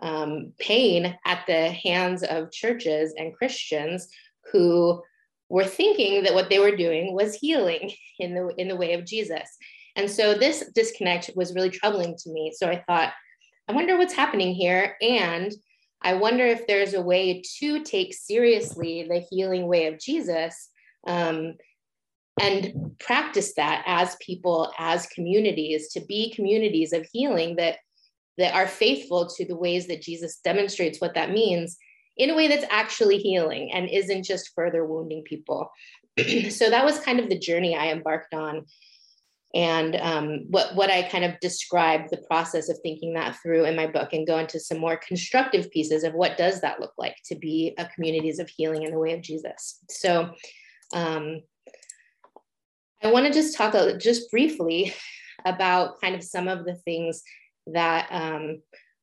um, 0.00 0.52
pain 0.58 1.16
at 1.24 1.44
the 1.46 1.70
hands 1.70 2.24
of 2.24 2.50
churches 2.50 3.14
and 3.16 3.36
christians 3.36 4.08
who 4.50 5.00
were 5.52 5.66
thinking 5.66 6.22
that 6.22 6.32
what 6.32 6.48
they 6.48 6.58
were 6.58 6.74
doing 6.74 7.14
was 7.14 7.34
healing 7.34 7.92
in 8.18 8.34
the 8.34 8.48
in 8.56 8.68
the 8.68 8.76
way 8.76 8.94
of 8.94 9.04
jesus. 9.04 9.48
And 9.94 10.10
so 10.10 10.32
this 10.32 10.64
disconnect 10.74 11.30
was 11.36 11.54
really 11.54 11.68
troubling 11.68 12.16
to 12.16 12.30
me. 12.30 12.52
So 12.56 12.68
i 12.68 12.82
thought 12.86 13.12
i 13.68 13.72
wonder 13.72 13.96
what's 13.96 14.14
happening 14.14 14.54
here. 14.54 14.96
And 15.02 15.52
i 16.00 16.14
wonder 16.14 16.46
if 16.46 16.66
there's 16.66 16.94
a 16.94 17.02
way 17.02 17.42
to 17.58 17.84
take 17.84 18.14
seriously 18.14 19.06
the 19.08 19.24
healing 19.30 19.66
way 19.68 19.86
of 19.86 20.00
jesus 20.00 20.70
um, 21.06 21.54
and 22.40 22.94
practice 22.98 23.52
that 23.54 23.84
as 23.86 24.16
people 24.20 24.72
as 24.78 25.06
communities 25.08 25.90
to 25.92 26.00
be 26.00 26.32
communities 26.32 26.92
of 26.94 27.06
healing 27.12 27.56
that 27.56 27.76
that 28.38 28.54
are 28.54 28.66
faithful 28.66 29.28
to 29.28 29.44
the 29.44 29.56
ways 29.56 29.86
that 29.86 30.00
jesus 30.00 30.38
demonstrates 30.38 31.00
what 31.00 31.14
that 31.14 31.30
means 31.30 31.76
in 32.16 32.30
a 32.30 32.34
way 32.34 32.48
that's 32.48 32.66
actually 32.70 33.18
healing 33.18 33.72
and 33.72 33.88
isn't 33.88 34.24
just 34.24 34.52
further 34.54 34.84
wounding 34.84 35.22
people. 35.22 35.70
So 36.50 36.68
that 36.68 36.84
was 36.84 36.98
kind 37.00 37.18
of 37.18 37.30
the 37.30 37.38
journey 37.38 37.74
i 37.74 37.90
embarked 37.90 38.34
on. 38.34 38.66
And 39.54 39.96
um, 39.96 40.44
what, 40.50 40.74
what 40.74 40.90
i 40.90 41.02
kind 41.02 41.24
of 41.24 41.40
described 41.40 42.10
the 42.10 42.22
process 42.28 42.68
of 42.68 42.78
thinking 42.82 43.14
that 43.14 43.36
through 43.42 43.64
in 43.64 43.76
my 43.76 43.86
book 43.86 44.12
and 44.12 44.26
go 44.26 44.38
into 44.38 44.60
some 44.60 44.78
more 44.78 44.98
constructive 44.98 45.70
pieces 45.70 46.04
of 46.04 46.12
what 46.12 46.36
does 46.36 46.60
that 46.60 46.80
look 46.80 46.92
like 46.98 47.16
to 47.26 47.34
be 47.34 47.74
a 47.78 47.86
communities 47.86 48.38
of 48.38 48.50
healing 48.50 48.82
in 48.82 48.90
the 48.90 48.98
way 48.98 49.14
of 49.14 49.22
jesus. 49.22 49.78
So 49.88 50.34
um, 50.92 51.40
I 53.02 53.10
want 53.10 53.26
to 53.26 53.32
just 53.32 53.56
talk 53.56 53.74
just 53.98 54.30
briefly 54.30 54.94
about 55.44 56.00
kind 56.00 56.14
of 56.14 56.22
some 56.22 56.46
of 56.46 56.64
the 56.64 56.74
things 56.74 57.22
that 57.68 58.06
um, 58.10 58.62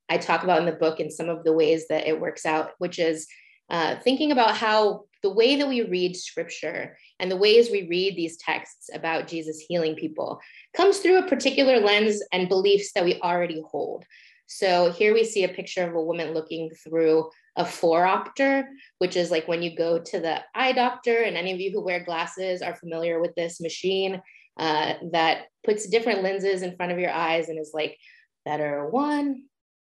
I 0.09 0.17
talk 0.17 0.43
about 0.43 0.59
in 0.59 0.65
the 0.65 0.71
book 0.71 0.99
and 0.99 1.11
some 1.11 1.29
of 1.29 1.43
the 1.43 1.53
ways 1.53 1.87
that 1.89 2.07
it 2.07 2.19
works 2.19 2.45
out, 2.45 2.71
which 2.79 2.99
is 2.99 3.27
uh, 3.69 3.97
thinking 3.97 4.31
about 4.31 4.57
how 4.57 5.03
the 5.21 5.29
way 5.29 5.55
that 5.57 5.67
we 5.67 5.81
read 5.83 6.15
scripture 6.15 6.97
and 7.19 7.29
the 7.29 7.37
ways 7.37 7.69
we 7.69 7.87
read 7.87 8.15
these 8.15 8.37
texts 8.37 8.89
about 8.93 9.27
Jesus 9.27 9.63
healing 9.67 9.95
people 9.95 10.39
comes 10.75 10.99
through 10.99 11.17
a 11.17 11.27
particular 11.27 11.79
lens 11.79 12.21
and 12.31 12.49
beliefs 12.49 12.93
that 12.93 13.03
we 13.03 13.19
already 13.21 13.61
hold. 13.69 14.05
So 14.47 14.91
here 14.91 15.13
we 15.13 15.23
see 15.23 15.43
a 15.43 15.49
picture 15.49 15.87
of 15.87 15.93
a 15.93 16.01
woman 16.01 16.33
looking 16.33 16.71
through 16.71 17.29
a 17.55 17.63
phoropter, 17.63 18.65
which 18.97 19.15
is 19.15 19.29
like 19.29 19.47
when 19.47 19.61
you 19.61 19.75
go 19.75 19.99
to 19.99 20.19
the 20.19 20.41
eye 20.55 20.71
doctor, 20.71 21.21
and 21.21 21.37
any 21.37 21.51
of 21.53 21.59
you 21.59 21.71
who 21.71 21.83
wear 21.83 22.03
glasses 22.03 22.63
are 22.63 22.75
familiar 22.75 23.19
with 23.19 23.35
this 23.35 23.61
machine 23.61 24.19
uh, 24.57 24.93
that 25.11 25.43
puts 25.63 25.87
different 25.87 26.23
lenses 26.23 26.63
in 26.63 26.75
front 26.75 26.91
of 26.91 26.97
your 26.97 27.11
eyes 27.11 27.49
and 27.49 27.59
is 27.59 27.71
like 27.73 27.95
better 28.43 28.89
one, 28.89 29.43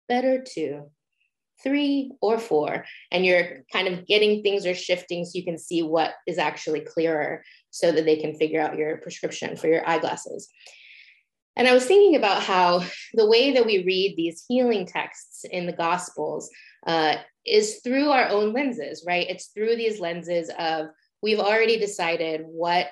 better 0.09 0.42
two, 0.42 0.90
three, 1.62 2.12
or 2.21 2.38
four. 2.38 2.85
And 3.11 3.25
you're 3.25 3.64
kind 3.73 3.88
of 3.88 4.06
getting 4.06 4.42
things 4.42 4.66
are 4.66 4.75
shifting 4.75 5.25
so 5.25 5.32
you 5.35 5.44
can 5.44 5.59
see 5.59 5.82
what 5.82 6.12
is 6.26 6.38
actually 6.38 6.80
clearer 6.80 7.44
so 7.71 7.92
that 7.92 8.04
they 8.04 8.16
can 8.16 8.35
figure 8.35 8.61
out 8.61 8.76
your 8.76 8.99
prescription 8.99 9.56
for 9.56 9.68
your 9.68 9.88
eyeglasses. 9.88 10.49
And 11.56 11.68
I 11.68 11.75
was 11.75 11.85
thinking 11.85 12.16
about 12.16 12.42
how 12.42 12.82
the 13.14 13.28
way 13.28 13.52
that 13.52 13.66
we 13.66 13.85
read 13.85 14.14
these 14.16 14.44
healing 14.49 14.87
texts 14.87 15.44
in 15.44 15.66
the 15.66 15.73
Gospels 15.73 16.50
uh, 16.87 17.16
is 17.47 17.80
through 17.85 18.11
our 18.11 18.28
own 18.28 18.52
lenses, 18.52 19.04
right? 19.06 19.28
It's 19.28 19.49
through 19.49 19.76
these 19.76 20.00
lenses 20.00 20.50
of 20.59 20.87
we've 21.23 21.38
already 21.38 21.78
decided 21.78 22.40
what 22.44 22.88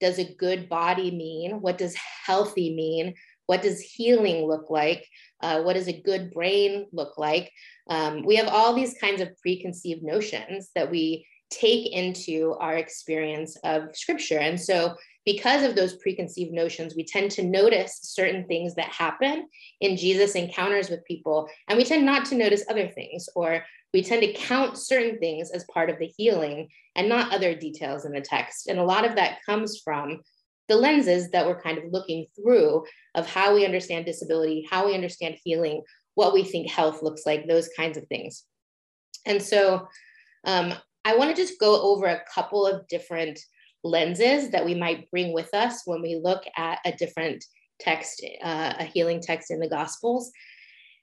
does 0.00 0.18
a 0.18 0.34
good 0.34 0.68
body 0.68 1.10
mean? 1.10 1.60
What 1.60 1.76
does 1.76 1.94
healthy 1.94 2.74
mean? 2.74 3.14
What 3.50 3.62
does 3.62 3.80
healing 3.80 4.46
look 4.46 4.70
like? 4.70 5.08
Uh, 5.40 5.62
what 5.62 5.74
does 5.74 5.88
a 5.88 6.00
good 6.00 6.30
brain 6.30 6.86
look 6.92 7.18
like? 7.18 7.50
Um, 7.88 8.24
we 8.24 8.36
have 8.36 8.46
all 8.46 8.72
these 8.72 8.94
kinds 9.00 9.20
of 9.20 9.36
preconceived 9.42 10.04
notions 10.04 10.70
that 10.76 10.88
we 10.88 11.26
take 11.50 11.92
into 11.92 12.54
our 12.60 12.76
experience 12.76 13.56
of 13.64 13.96
scripture. 14.02 14.38
And 14.38 14.60
so 14.68 14.94
because 15.24 15.64
of 15.64 15.74
those 15.74 15.96
preconceived 15.96 16.52
notions, 16.52 16.94
we 16.94 17.04
tend 17.04 17.32
to 17.32 17.42
notice 17.42 17.98
certain 18.02 18.46
things 18.46 18.76
that 18.76 18.98
happen 19.04 19.48
in 19.80 19.96
Jesus' 19.96 20.36
encounters 20.36 20.88
with 20.88 21.04
people, 21.04 21.48
and 21.66 21.76
we 21.76 21.82
tend 21.82 22.06
not 22.06 22.26
to 22.26 22.36
notice 22.36 22.64
other 22.70 22.86
things, 22.86 23.28
or 23.34 23.64
we 23.92 24.00
tend 24.00 24.22
to 24.22 24.32
count 24.32 24.78
certain 24.78 25.18
things 25.18 25.50
as 25.50 25.72
part 25.74 25.90
of 25.90 25.98
the 25.98 26.12
healing 26.16 26.68
and 26.94 27.08
not 27.08 27.34
other 27.34 27.56
details 27.56 28.04
in 28.04 28.12
the 28.12 28.20
text. 28.20 28.68
And 28.68 28.78
a 28.78 28.84
lot 28.84 29.04
of 29.04 29.16
that 29.16 29.38
comes 29.44 29.80
from 29.84 30.20
the 30.70 30.76
lenses 30.76 31.30
that 31.30 31.44
we're 31.44 31.60
kind 31.60 31.78
of 31.78 31.92
looking 31.92 32.26
through 32.36 32.84
of 33.16 33.28
how 33.28 33.52
we 33.52 33.64
understand 33.64 34.06
disability, 34.06 34.64
how 34.70 34.86
we 34.86 34.94
understand 34.94 35.36
healing, 35.42 35.82
what 36.14 36.32
we 36.32 36.44
think 36.44 36.70
health 36.70 37.02
looks 37.02 37.26
like, 37.26 37.46
those 37.46 37.68
kinds 37.76 37.98
of 37.98 38.06
things. 38.06 38.44
And 39.26 39.42
so 39.42 39.88
um, 40.46 40.72
I 41.04 41.16
want 41.16 41.34
to 41.34 41.42
just 41.42 41.58
go 41.58 41.82
over 41.82 42.06
a 42.06 42.22
couple 42.32 42.68
of 42.68 42.86
different 42.86 43.40
lenses 43.82 44.50
that 44.50 44.64
we 44.64 44.76
might 44.76 45.10
bring 45.10 45.32
with 45.32 45.52
us 45.54 45.82
when 45.86 46.02
we 46.02 46.20
look 46.22 46.44
at 46.56 46.78
a 46.84 46.92
different 46.92 47.44
text, 47.80 48.24
uh, 48.40 48.74
a 48.78 48.84
healing 48.84 49.20
text 49.20 49.50
in 49.50 49.58
the 49.58 49.68
Gospels. 49.68 50.30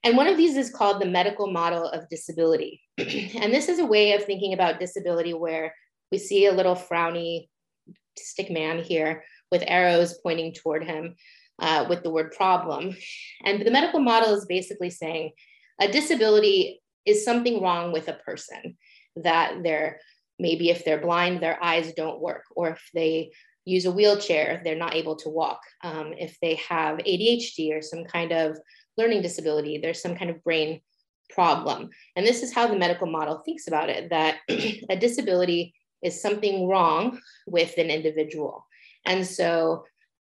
And 0.02 0.16
one 0.16 0.28
of 0.28 0.38
these 0.38 0.56
is 0.56 0.70
called 0.70 1.02
the 1.02 1.06
medical 1.06 1.52
model 1.52 1.86
of 1.90 2.08
disability. 2.08 2.80
and 2.98 3.52
this 3.52 3.68
is 3.68 3.80
a 3.80 3.86
way 3.86 4.12
of 4.12 4.24
thinking 4.24 4.54
about 4.54 4.80
disability 4.80 5.34
where 5.34 5.74
we 6.10 6.16
see 6.16 6.46
a 6.46 6.52
little 6.52 6.74
frowny 6.74 7.48
stick 8.16 8.50
man 8.50 8.82
here 8.82 9.24
with 9.50 9.64
arrows 9.66 10.18
pointing 10.22 10.52
toward 10.52 10.84
him 10.84 11.14
uh, 11.60 11.86
with 11.88 12.02
the 12.02 12.10
word 12.10 12.32
problem. 12.32 12.96
And 13.44 13.64
the 13.64 13.70
medical 13.70 14.00
model 14.00 14.34
is 14.34 14.46
basically 14.46 14.90
saying 14.90 15.32
a 15.80 15.90
disability 15.90 16.80
is 17.06 17.24
something 17.24 17.62
wrong 17.62 17.92
with 17.92 18.08
a 18.08 18.14
person, 18.14 18.76
that 19.16 19.62
they're 19.62 20.00
maybe 20.38 20.70
if 20.70 20.84
they're 20.84 21.00
blind, 21.00 21.40
their 21.40 21.62
eyes 21.62 21.92
don't 21.94 22.20
work, 22.20 22.44
or 22.54 22.70
if 22.70 22.90
they 22.94 23.32
use 23.64 23.84
a 23.84 23.90
wheelchair, 23.90 24.60
they're 24.64 24.76
not 24.76 24.94
able 24.94 25.16
to 25.16 25.28
walk. 25.28 25.60
Um, 25.82 26.14
if 26.16 26.38
they 26.40 26.54
have 26.68 26.98
ADHD 26.98 27.76
or 27.76 27.82
some 27.82 28.04
kind 28.04 28.32
of 28.32 28.58
learning 28.96 29.22
disability, 29.22 29.78
there's 29.78 30.00
some 30.00 30.16
kind 30.16 30.30
of 30.30 30.42
brain 30.44 30.80
problem. 31.30 31.90
And 32.16 32.26
this 32.26 32.42
is 32.42 32.52
how 32.52 32.66
the 32.66 32.78
medical 32.78 33.06
model 33.06 33.42
thinks 33.44 33.66
about 33.66 33.90
it 33.90 34.10
that 34.10 34.36
a 34.48 34.96
disability 34.96 35.74
is 36.02 36.22
something 36.22 36.68
wrong 36.68 37.20
with 37.46 37.76
an 37.76 37.90
individual. 37.90 38.64
And 39.08 39.26
so, 39.26 39.84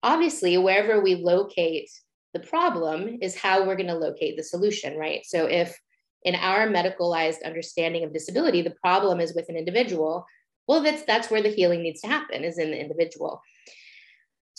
obviously, 0.01 0.58
wherever 0.58 1.00
we 1.01 1.16
locate 1.16 1.90
the 2.34 2.40
problem 2.40 3.20
is 3.22 3.36
how 3.36 3.66
we're 3.66 3.75
going 3.75 3.88
to 3.88 3.94
locate 3.94 4.38
the 4.38 4.44
solution, 4.44 4.98
right? 4.98 5.24
So, 5.25 5.46
if 5.46 5.80
in 6.24 6.36
our 6.36 6.68
medicalized 6.68 7.44
understanding 7.46 8.04
of 8.04 8.13
disability, 8.13 8.63
the 8.63 8.75
problem 8.82 9.20
is 9.20 9.36
with 9.36 9.50
an 9.50 9.58
individual, 9.58 10.25
well, 10.68 10.82
that's 10.82 11.04
that's 11.04 11.30
where 11.30 11.44
the 11.44 11.50
healing 11.50 11.84
needs 11.84 12.01
to 12.01 12.08
happen, 12.08 12.44
is 12.44 12.58
in 12.58 12.72
the 12.72 12.80
individual. 12.80 13.42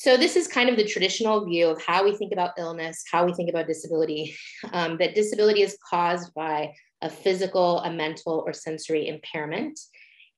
So 0.02 0.16
this 0.16 0.34
is 0.34 0.48
kind 0.48 0.68
of 0.68 0.76
the 0.76 0.84
traditional 0.84 1.44
view 1.44 1.68
of 1.68 1.80
how 1.80 2.02
we 2.02 2.16
think 2.16 2.32
about 2.32 2.58
illness, 2.58 3.04
how 3.10 3.24
we 3.24 3.34
think 3.34 3.48
about 3.48 3.68
disability, 3.68 4.34
um, 4.72 4.98
that 4.98 5.14
disability 5.14 5.62
is 5.62 5.78
caused 5.88 6.34
by 6.34 6.72
a 7.02 7.08
physical, 7.08 7.78
a 7.80 7.92
mental, 7.92 8.42
or 8.44 8.52
sensory 8.52 9.06
impairment, 9.06 9.78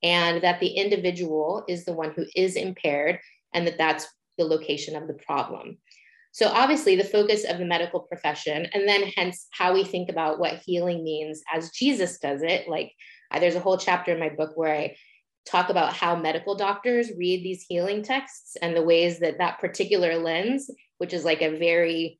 and 0.02 0.42
that 0.42 0.60
the 0.60 0.68
individual 0.68 1.64
is 1.66 1.84
the 1.84 1.94
one 1.94 2.12
who 2.14 2.26
is 2.36 2.56
impaired, 2.56 3.18
and 3.54 3.66
that 3.66 3.78
that's 3.78 4.06
the 4.36 4.44
location 4.44 4.96
of 4.96 5.06
the 5.06 5.14
problem. 5.14 5.78
So 6.32 6.48
obviously 6.48 6.96
the 6.96 7.04
focus 7.04 7.44
of 7.44 7.58
the 7.58 7.64
medical 7.64 8.00
profession, 8.00 8.66
and 8.74 8.88
then 8.88 9.04
hence 9.16 9.46
how 9.52 9.72
we 9.72 9.84
think 9.84 10.10
about 10.10 10.40
what 10.40 10.62
healing 10.66 11.04
means 11.04 11.42
as 11.54 11.70
Jesus 11.70 12.18
does 12.18 12.42
it. 12.42 12.68
Like 12.68 12.92
there's 13.32 13.54
a 13.54 13.60
whole 13.60 13.78
chapter 13.78 14.12
in 14.12 14.18
my 14.18 14.30
book 14.30 14.50
where 14.56 14.74
I 14.74 14.96
talk 15.46 15.68
about 15.68 15.92
how 15.92 16.16
medical 16.16 16.56
doctors 16.56 17.10
read 17.16 17.44
these 17.44 17.64
healing 17.68 18.02
texts 18.02 18.56
and 18.60 18.74
the 18.74 18.82
ways 18.82 19.20
that 19.20 19.38
that 19.38 19.60
particular 19.60 20.16
lens, 20.16 20.70
which 20.98 21.12
is 21.12 21.24
like 21.24 21.42
a 21.42 21.56
very, 21.56 22.18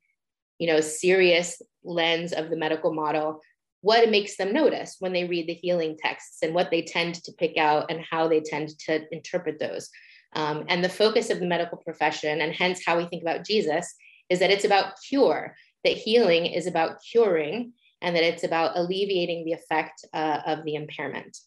you 0.59 0.67
know, 0.67 0.79
serious 0.79 1.61
lens 1.83 2.31
of 2.31 2.49
the 2.49 2.57
medical 2.57 2.93
model, 2.93 3.41
what 3.81 4.09
makes 4.09 4.37
them 4.37 4.53
notice 4.53 4.95
when 4.99 5.11
they 5.11 5.25
read 5.25 5.47
the 5.47 5.53
healing 5.53 5.97
texts 5.99 6.37
and 6.41 6.53
what 6.53 6.71
they 6.71 6.81
tend 6.81 7.15
to 7.15 7.33
pick 7.33 7.57
out 7.57 7.91
and 7.91 7.99
how 8.09 8.27
they 8.27 8.39
tend 8.39 8.69
to 8.79 9.01
interpret 9.11 9.59
those. 9.59 9.89
Um, 10.35 10.65
and 10.67 10.83
the 10.83 10.89
focus 10.89 11.29
of 11.29 11.39
the 11.39 11.45
medical 11.45 11.77
profession, 11.77 12.41
and 12.41 12.53
hence 12.53 12.83
how 12.85 12.97
we 12.97 13.05
think 13.05 13.21
about 13.21 13.45
Jesus, 13.45 13.93
is 14.29 14.39
that 14.39 14.51
it's 14.51 14.65
about 14.65 14.95
cure, 15.07 15.55
that 15.83 15.97
healing 15.97 16.45
is 16.45 16.67
about 16.67 16.97
curing, 17.09 17.73
and 18.01 18.15
that 18.15 18.23
it's 18.23 18.43
about 18.43 18.77
alleviating 18.77 19.45
the 19.45 19.53
effect 19.53 20.05
uh, 20.13 20.41
of 20.45 20.63
the 20.65 20.75
impairment. 20.75 21.37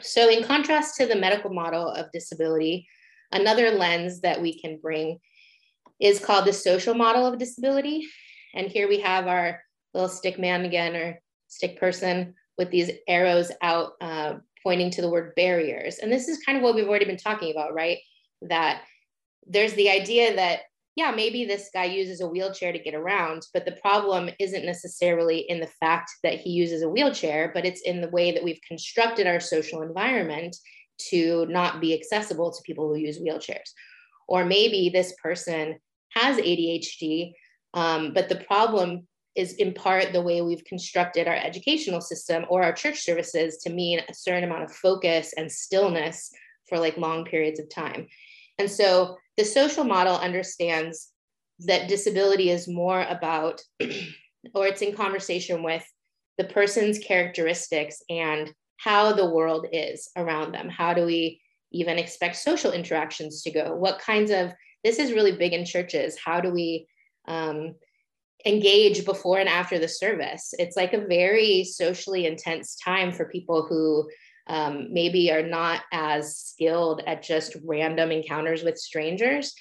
So, 0.00 0.28
in 0.28 0.44
contrast 0.44 0.96
to 0.96 1.06
the 1.06 1.16
medical 1.16 1.52
model 1.52 1.88
of 1.88 2.12
disability, 2.12 2.86
another 3.30 3.70
lens 3.70 4.20
that 4.20 4.40
we 4.40 4.60
can 4.60 4.78
bring 4.78 5.18
is 6.00 6.18
called 6.18 6.44
the 6.44 6.52
social 6.52 6.94
model 6.94 7.26
of 7.26 7.38
disability. 7.38 8.06
And 8.54 8.66
here 8.66 8.88
we 8.88 9.00
have 9.00 9.26
our 9.26 9.62
little 9.94 10.08
stick 10.08 10.38
man 10.38 10.64
again, 10.64 10.96
or 10.96 11.20
stick 11.48 11.78
person 11.78 12.34
with 12.58 12.70
these 12.70 12.90
arrows 13.08 13.50
out 13.62 13.92
uh, 14.00 14.34
pointing 14.62 14.90
to 14.90 15.02
the 15.02 15.10
word 15.10 15.34
barriers. 15.34 15.98
And 15.98 16.10
this 16.10 16.28
is 16.28 16.42
kind 16.44 16.58
of 16.58 16.64
what 16.64 16.74
we've 16.74 16.88
already 16.88 17.04
been 17.04 17.16
talking 17.16 17.50
about, 17.50 17.74
right? 17.74 17.98
That 18.42 18.82
there's 19.46 19.74
the 19.74 19.90
idea 19.90 20.36
that 20.36 20.60
yeah, 20.94 21.10
maybe 21.10 21.46
this 21.46 21.70
guy 21.72 21.84
uses 21.84 22.20
a 22.20 22.28
wheelchair 22.28 22.70
to 22.70 22.78
get 22.78 22.94
around, 22.94 23.46
but 23.54 23.64
the 23.64 23.78
problem 23.80 24.28
isn't 24.38 24.66
necessarily 24.66 25.38
in 25.48 25.58
the 25.58 25.70
fact 25.80 26.10
that 26.22 26.38
he 26.38 26.50
uses 26.50 26.82
a 26.82 26.88
wheelchair, 26.88 27.50
but 27.54 27.64
it's 27.64 27.80
in 27.80 28.02
the 28.02 28.10
way 28.10 28.30
that 28.30 28.44
we've 28.44 28.60
constructed 28.68 29.26
our 29.26 29.40
social 29.40 29.80
environment 29.80 30.54
to 31.08 31.46
not 31.46 31.80
be 31.80 31.94
accessible 31.94 32.52
to 32.52 32.62
people 32.64 32.88
who 32.88 32.96
use 32.96 33.18
wheelchairs. 33.18 33.70
Or 34.28 34.44
maybe 34.44 34.90
this 34.90 35.14
person 35.22 35.78
has 36.10 36.36
ADHD, 36.36 37.32
um, 37.72 38.12
but 38.12 38.28
the 38.28 38.36
problem 38.36 39.06
is 39.34 39.54
in 39.54 39.72
part 39.72 40.12
the 40.12 40.22
way 40.22 40.42
we've 40.42 40.64
constructed 40.64 41.26
our 41.26 41.34
educational 41.34 42.00
system 42.00 42.44
or 42.48 42.62
our 42.62 42.72
church 42.72 43.00
services 43.00 43.58
to 43.58 43.70
mean 43.70 44.00
a 44.00 44.14
certain 44.14 44.44
amount 44.44 44.64
of 44.64 44.72
focus 44.72 45.32
and 45.36 45.50
stillness 45.50 46.30
for 46.68 46.78
like 46.78 46.96
long 46.96 47.24
periods 47.24 47.58
of 47.58 47.68
time. 47.70 48.06
And 48.58 48.70
so 48.70 49.16
the 49.36 49.44
social 49.44 49.84
model 49.84 50.16
understands 50.16 51.08
that 51.60 51.88
disability 51.88 52.50
is 52.50 52.68
more 52.68 53.02
about, 53.02 53.62
or 54.54 54.66
it's 54.66 54.82
in 54.82 54.94
conversation 54.94 55.62
with 55.62 55.84
the 56.38 56.44
person's 56.44 56.98
characteristics 56.98 58.02
and 58.10 58.52
how 58.76 59.12
the 59.12 59.30
world 59.30 59.66
is 59.72 60.10
around 60.16 60.52
them. 60.52 60.68
How 60.68 60.92
do 60.92 61.06
we 61.06 61.40
even 61.70 61.98
expect 61.98 62.36
social 62.36 62.72
interactions 62.72 63.42
to 63.42 63.50
go? 63.50 63.74
What 63.74 63.98
kinds 63.98 64.30
of, 64.30 64.52
this 64.84 64.98
is 64.98 65.12
really 65.12 65.32
big 65.32 65.52
in 65.52 65.64
churches. 65.64 66.18
How 66.22 66.40
do 66.40 66.50
we 66.50 66.86
um, 67.28 67.74
engage 68.46 69.04
before 69.04 69.38
and 69.38 69.48
after 69.48 69.78
the 69.78 69.88
service? 69.88 70.54
It's 70.58 70.76
like 70.76 70.92
a 70.92 71.06
very 71.06 71.64
socially 71.64 72.26
intense 72.26 72.76
time 72.76 73.12
for 73.12 73.26
people 73.26 73.66
who 73.66 74.08
um, 74.46 74.88
maybe 74.92 75.30
are 75.30 75.46
not 75.46 75.82
as 75.92 76.36
skilled 76.36 77.02
at 77.06 77.22
just 77.22 77.56
random 77.64 78.10
encounters 78.10 78.62
with 78.62 78.78
strangers. 78.78 79.54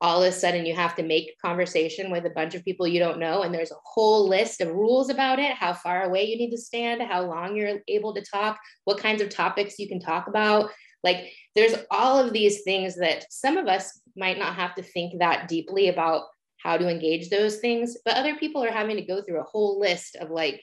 All 0.00 0.22
of 0.22 0.28
a 0.28 0.32
sudden 0.32 0.64
you 0.64 0.74
have 0.74 0.96
to 0.96 1.02
make 1.02 1.36
conversation 1.44 2.10
with 2.10 2.24
a 2.24 2.30
bunch 2.30 2.54
of 2.54 2.64
people 2.64 2.86
you 2.86 3.00
don't 3.00 3.18
know 3.18 3.42
and 3.42 3.52
there's 3.52 3.72
a 3.72 3.82
whole 3.84 4.28
list 4.28 4.60
of 4.60 4.68
rules 4.68 5.10
about 5.10 5.38
it. 5.38 5.52
How 5.52 5.74
far 5.74 6.04
away 6.04 6.24
you 6.24 6.38
need 6.38 6.52
to 6.52 6.58
stand 6.58 7.02
how 7.02 7.26
long 7.26 7.56
you're 7.56 7.80
able 7.88 8.14
to 8.14 8.22
talk 8.22 8.58
what 8.84 8.98
kinds 8.98 9.20
of 9.20 9.28
topics 9.28 9.78
you 9.78 9.88
can 9.88 10.00
talk 10.00 10.26
about. 10.26 10.70
Like 11.02 11.32
there's 11.54 11.74
all 11.90 12.18
of 12.18 12.32
these 12.32 12.62
things 12.62 12.96
that 12.96 13.26
some 13.30 13.56
of 13.56 13.66
us 13.66 14.00
might 14.16 14.38
not 14.38 14.54
have 14.54 14.74
to 14.76 14.82
think 14.82 15.18
that 15.18 15.48
deeply 15.48 15.88
about 15.88 16.24
how 16.62 16.76
to 16.76 16.88
engage 16.88 17.30
those 17.30 17.56
things. 17.56 17.96
But 18.04 18.16
other 18.16 18.36
people 18.36 18.62
are 18.62 18.72
having 18.72 18.96
to 18.96 19.02
go 19.02 19.22
through 19.22 19.40
a 19.40 19.44
whole 19.44 19.80
list 19.80 20.16
of 20.16 20.30
like, 20.30 20.62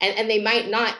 and, 0.00 0.16
and 0.16 0.30
they 0.30 0.42
might 0.42 0.68
not 0.68 0.96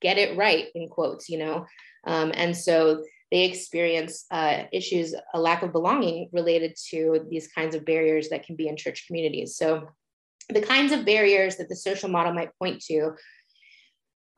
get 0.00 0.18
it 0.18 0.36
right 0.36 0.66
in 0.74 0.88
quotes, 0.88 1.28
you 1.28 1.38
know. 1.38 1.66
Um, 2.06 2.32
and 2.34 2.56
so 2.56 3.04
they 3.30 3.44
experience 3.44 4.26
uh, 4.30 4.64
issues, 4.72 5.14
a 5.32 5.40
lack 5.40 5.62
of 5.62 5.72
belonging 5.72 6.28
related 6.32 6.76
to 6.90 7.24
these 7.30 7.48
kinds 7.48 7.74
of 7.74 7.84
barriers 7.84 8.28
that 8.28 8.44
can 8.44 8.56
be 8.56 8.68
in 8.68 8.76
church 8.76 9.06
communities. 9.06 9.56
So 9.56 9.88
the 10.50 10.60
kinds 10.60 10.92
of 10.92 11.06
barriers 11.06 11.56
that 11.56 11.68
the 11.68 11.76
social 11.76 12.10
model 12.10 12.34
might 12.34 12.56
point 12.58 12.82
to 12.82 13.12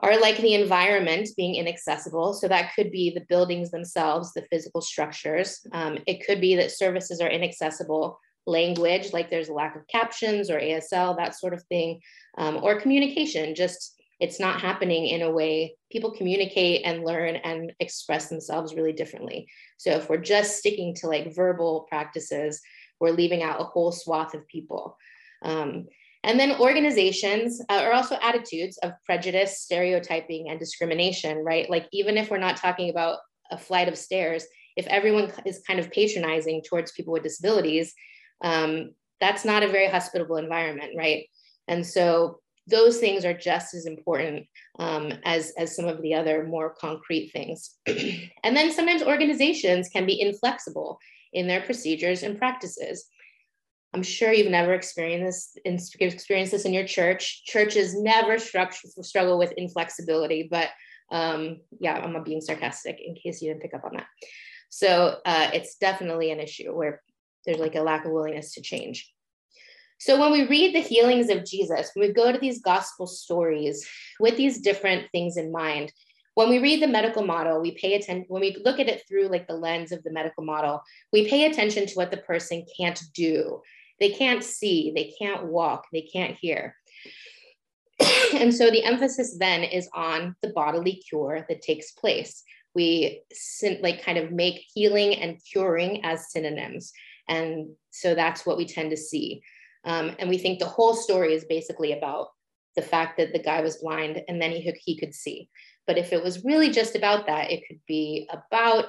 are 0.00 0.20
like 0.20 0.36
the 0.38 0.54
environment 0.54 1.28
being 1.36 1.54
inaccessible. 1.54 2.34
So 2.34 2.48
that 2.48 2.74
could 2.74 2.90
be 2.90 3.10
the 3.10 3.24
buildings 3.28 3.70
themselves, 3.70 4.32
the 4.32 4.46
physical 4.50 4.80
structures. 4.80 5.66
Um, 5.72 5.98
it 6.06 6.24
could 6.26 6.40
be 6.40 6.56
that 6.56 6.72
services 6.72 7.20
are 7.20 7.28
inaccessible, 7.28 8.18
language, 8.46 9.12
like 9.12 9.30
there's 9.30 9.48
a 9.48 9.54
lack 9.54 9.76
of 9.76 9.86
captions 9.86 10.50
or 10.50 10.60
ASL, 10.60 11.16
that 11.16 11.38
sort 11.38 11.54
of 11.54 11.62
thing, 11.64 12.00
um, 12.38 12.60
or 12.62 12.80
communication, 12.80 13.54
just 13.54 13.94
it's 14.20 14.38
not 14.38 14.60
happening 14.60 15.06
in 15.06 15.22
a 15.22 15.30
way 15.30 15.74
people 15.90 16.12
communicate 16.12 16.82
and 16.84 17.04
learn 17.04 17.36
and 17.36 17.72
express 17.80 18.28
themselves 18.28 18.74
really 18.74 18.92
differently. 18.92 19.46
So 19.76 19.90
if 19.90 20.08
we're 20.08 20.18
just 20.18 20.58
sticking 20.58 20.94
to 20.96 21.08
like 21.08 21.34
verbal 21.34 21.86
practices, 21.88 22.60
we're 23.00 23.10
leaving 23.10 23.42
out 23.42 23.60
a 23.60 23.64
whole 23.64 23.92
swath 23.92 24.34
of 24.34 24.46
people. 24.46 24.96
Um, 25.42 25.86
and 26.22 26.40
then 26.40 26.58
organizations 26.58 27.60
uh, 27.68 27.82
are 27.82 27.92
also 27.92 28.16
attitudes 28.22 28.78
of 28.78 28.92
prejudice, 29.04 29.60
stereotyping, 29.60 30.48
and 30.48 30.58
discrimination, 30.58 31.38
right? 31.44 31.68
Like, 31.68 31.86
even 31.92 32.16
if 32.16 32.30
we're 32.30 32.38
not 32.38 32.56
talking 32.56 32.88
about 32.88 33.18
a 33.50 33.58
flight 33.58 33.88
of 33.88 33.98
stairs, 33.98 34.46
if 34.74 34.86
everyone 34.86 35.30
is 35.44 35.62
kind 35.66 35.78
of 35.78 35.90
patronizing 35.90 36.62
towards 36.62 36.92
people 36.92 37.12
with 37.12 37.24
disabilities, 37.24 37.94
um, 38.42 38.90
that's 39.20 39.44
not 39.44 39.62
a 39.62 39.68
very 39.68 39.88
hospitable 39.88 40.36
environment, 40.36 40.92
right? 40.96 41.26
And 41.68 41.86
so 41.86 42.40
those 42.66 42.98
things 42.98 43.24
are 43.24 43.34
just 43.34 43.74
as 43.74 43.86
important 43.86 44.46
um, 44.78 45.12
as, 45.24 45.52
as 45.58 45.76
some 45.76 45.86
of 45.86 46.00
the 46.02 46.14
other 46.14 46.44
more 46.44 46.74
concrete 46.78 47.30
things. 47.32 47.76
and 47.86 48.56
then 48.56 48.72
sometimes 48.72 49.02
organizations 49.02 49.88
can 49.88 50.06
be 50.06 50.20
inflexible 50.20 50.98
in 51.32 51.46
their 51.46 51.60
procedures 51.60 52.22
and 52.22 52.38
practices. 52.38 53.06
I'm 53.92 54.02
sure 54.02 54.32
you've 54.32 54.50
never 54.50 54.74
experienced 54.74 55.58
this, 55.64 55.94
experienced 56.00 56.52
this 56.52 56.64
in 56.64 56.72
your 56.72 56.86
church. 56.86 57.44
Churches 57.44 57.94
never 57.94 58.38
struggle 58.38 59.38
with 59.38 59.52
inflexibility, 59.52 60.48
but 60.50 60.70
um, 61.12 61.60
yeah, 61.80 61.94
I'm 61.94 62.20
being 62.24 62.40
sarcastic 62.40 62.98
in 63.04 63.14
case 63.14 63.40
you 63.40 63.50
didn't 63.50 63.62
pick 63.62 63.74
up 63.74 63.84
on 63.84 63.92
that. 63.94 64.06
So 64.70 65.18
uh, 65.24 65.50
it's 65.52 65.76
definitely 65.76 66.32
an 66.32 66.40
issue 66.40 66.74
where 66.74 67.02
there's 67.44 67.58
like 67.58 67.74
a 67.74 67.82
lack 67.82 68.04
of 68.04 68.12
willingness 68.12 68.54
to 68.54 68.62
change. 68.62 69.10
So 69.98 70.20
when 70.20 70.32
we 70.32 70.46
read 70.46 70.74
the 70.74 70.80
healings 70.80 71.30
of 71.30 71.44
Jesus, 71.44 71.90
when 71.94 72.08
we 72.08 72.12
go 72.12 72.32
to 72.32 72.38
these 72.38 72.60
gospel 72.60 73.06
stories 73.06 73.88
with 74.20 74.36
these 74.36 74.60
different 74.60 75.10
things 75.12 75.36
in 75.36 75.52
mind, 75.52 75.92
when 76.34 76.48
we 76.48 76.58
read 76.58 76.82
the 76.82 76.88
medical 76.88 77.24
model, 77.24 77.60
we 77.60 77.72
pay 77.72 77.94
attention, 77.94 78.24
when 78.28 78.40
we 78.40 78.56
look 78.64 78.80
at 78.80 78.88
it 78.88 79.04
through 79.08 79.28
like 79.28 79.46
the 79.46 79.54
lens 79.54 79.92
of 79.92 80.02
the 80.02 80.10
medical 80.10 80.44
model, 80.44 80.82
we 81.12 81.28
pay 81.28 81.46
attention 81.46 81.86
to 81.86 81.94
what 81.94 82.10
the 82.10 82.16
person 82.16 82.66
can't 82.76 83.00
do. 83.14 83.62
They 84.00 84.10
can't 84.10 84.42
see, 84.42 84.92
they 84.94 85.14
can't 85.18 85.46
walk, 85.46 85.86
they 85.92 86.02
can't 86.02 86.36
hear. 86.36 86.74
and 88.34 88.52
so 88.52 88.70
the 88.70 88.82
emphasis 88.82 89.36
then 89.38 89.62
is 89.62 89.88
on 89.94 90.34
the 90.42 90.50
bodily 90.50 90.96
cure 91.08 91.46
that 91.48 91.62
takes 91.62 91.92
place. 91.92 92.42
We 92.74 93.22
like 93.80 94.02
kind 94.02 94.18
of 94.18 94.32
make 94.32 94.64
healing 94.74 95.14
and 95.14 95.40
curing 95.52 96.04
as 96.04 96.32
synonyms. 96.32 96.92
And 97.28 97.70
so 97.90 98.14
that's 98.14 98.44
what 98.44 98.56
we 98.56 98.66
tend 98.66 98.90
to 98.90 98.96
see. 98.96 99.42
Um, 99.84 100.16
and 100.18 100.28
we 100.28 100.38
think 100.38 100.58
the 100.58 100.66
whole 100.66 100.94
story 100.94 101.34
is 101.34 101.44
basically 101.44 101.92
about 101.92 102.28
the 102.76 102.82
fact 102.82 103.18
that 103.18 103.32
the 103.32 103.42
guy 103.42 103.60
was 103.60 103.76
blind 103.76 104.22
and 104.28 104.40
then 104.40 104.50
he, 104.50 104.72
he 104.84 104.98
could 104.98 105.14
see. 105.14 105.48
But 105.86 105.98
if 105.98 106.12
it 106.12 106.22
was 106.22 106.44
really 106.44 106.70
just 106.70 106.96
about 106.96 107.26
that, 107.26 107.50
it 107.50 107.62
could 107.68 107.80
be 107.86 108.28
about 108.30 108.86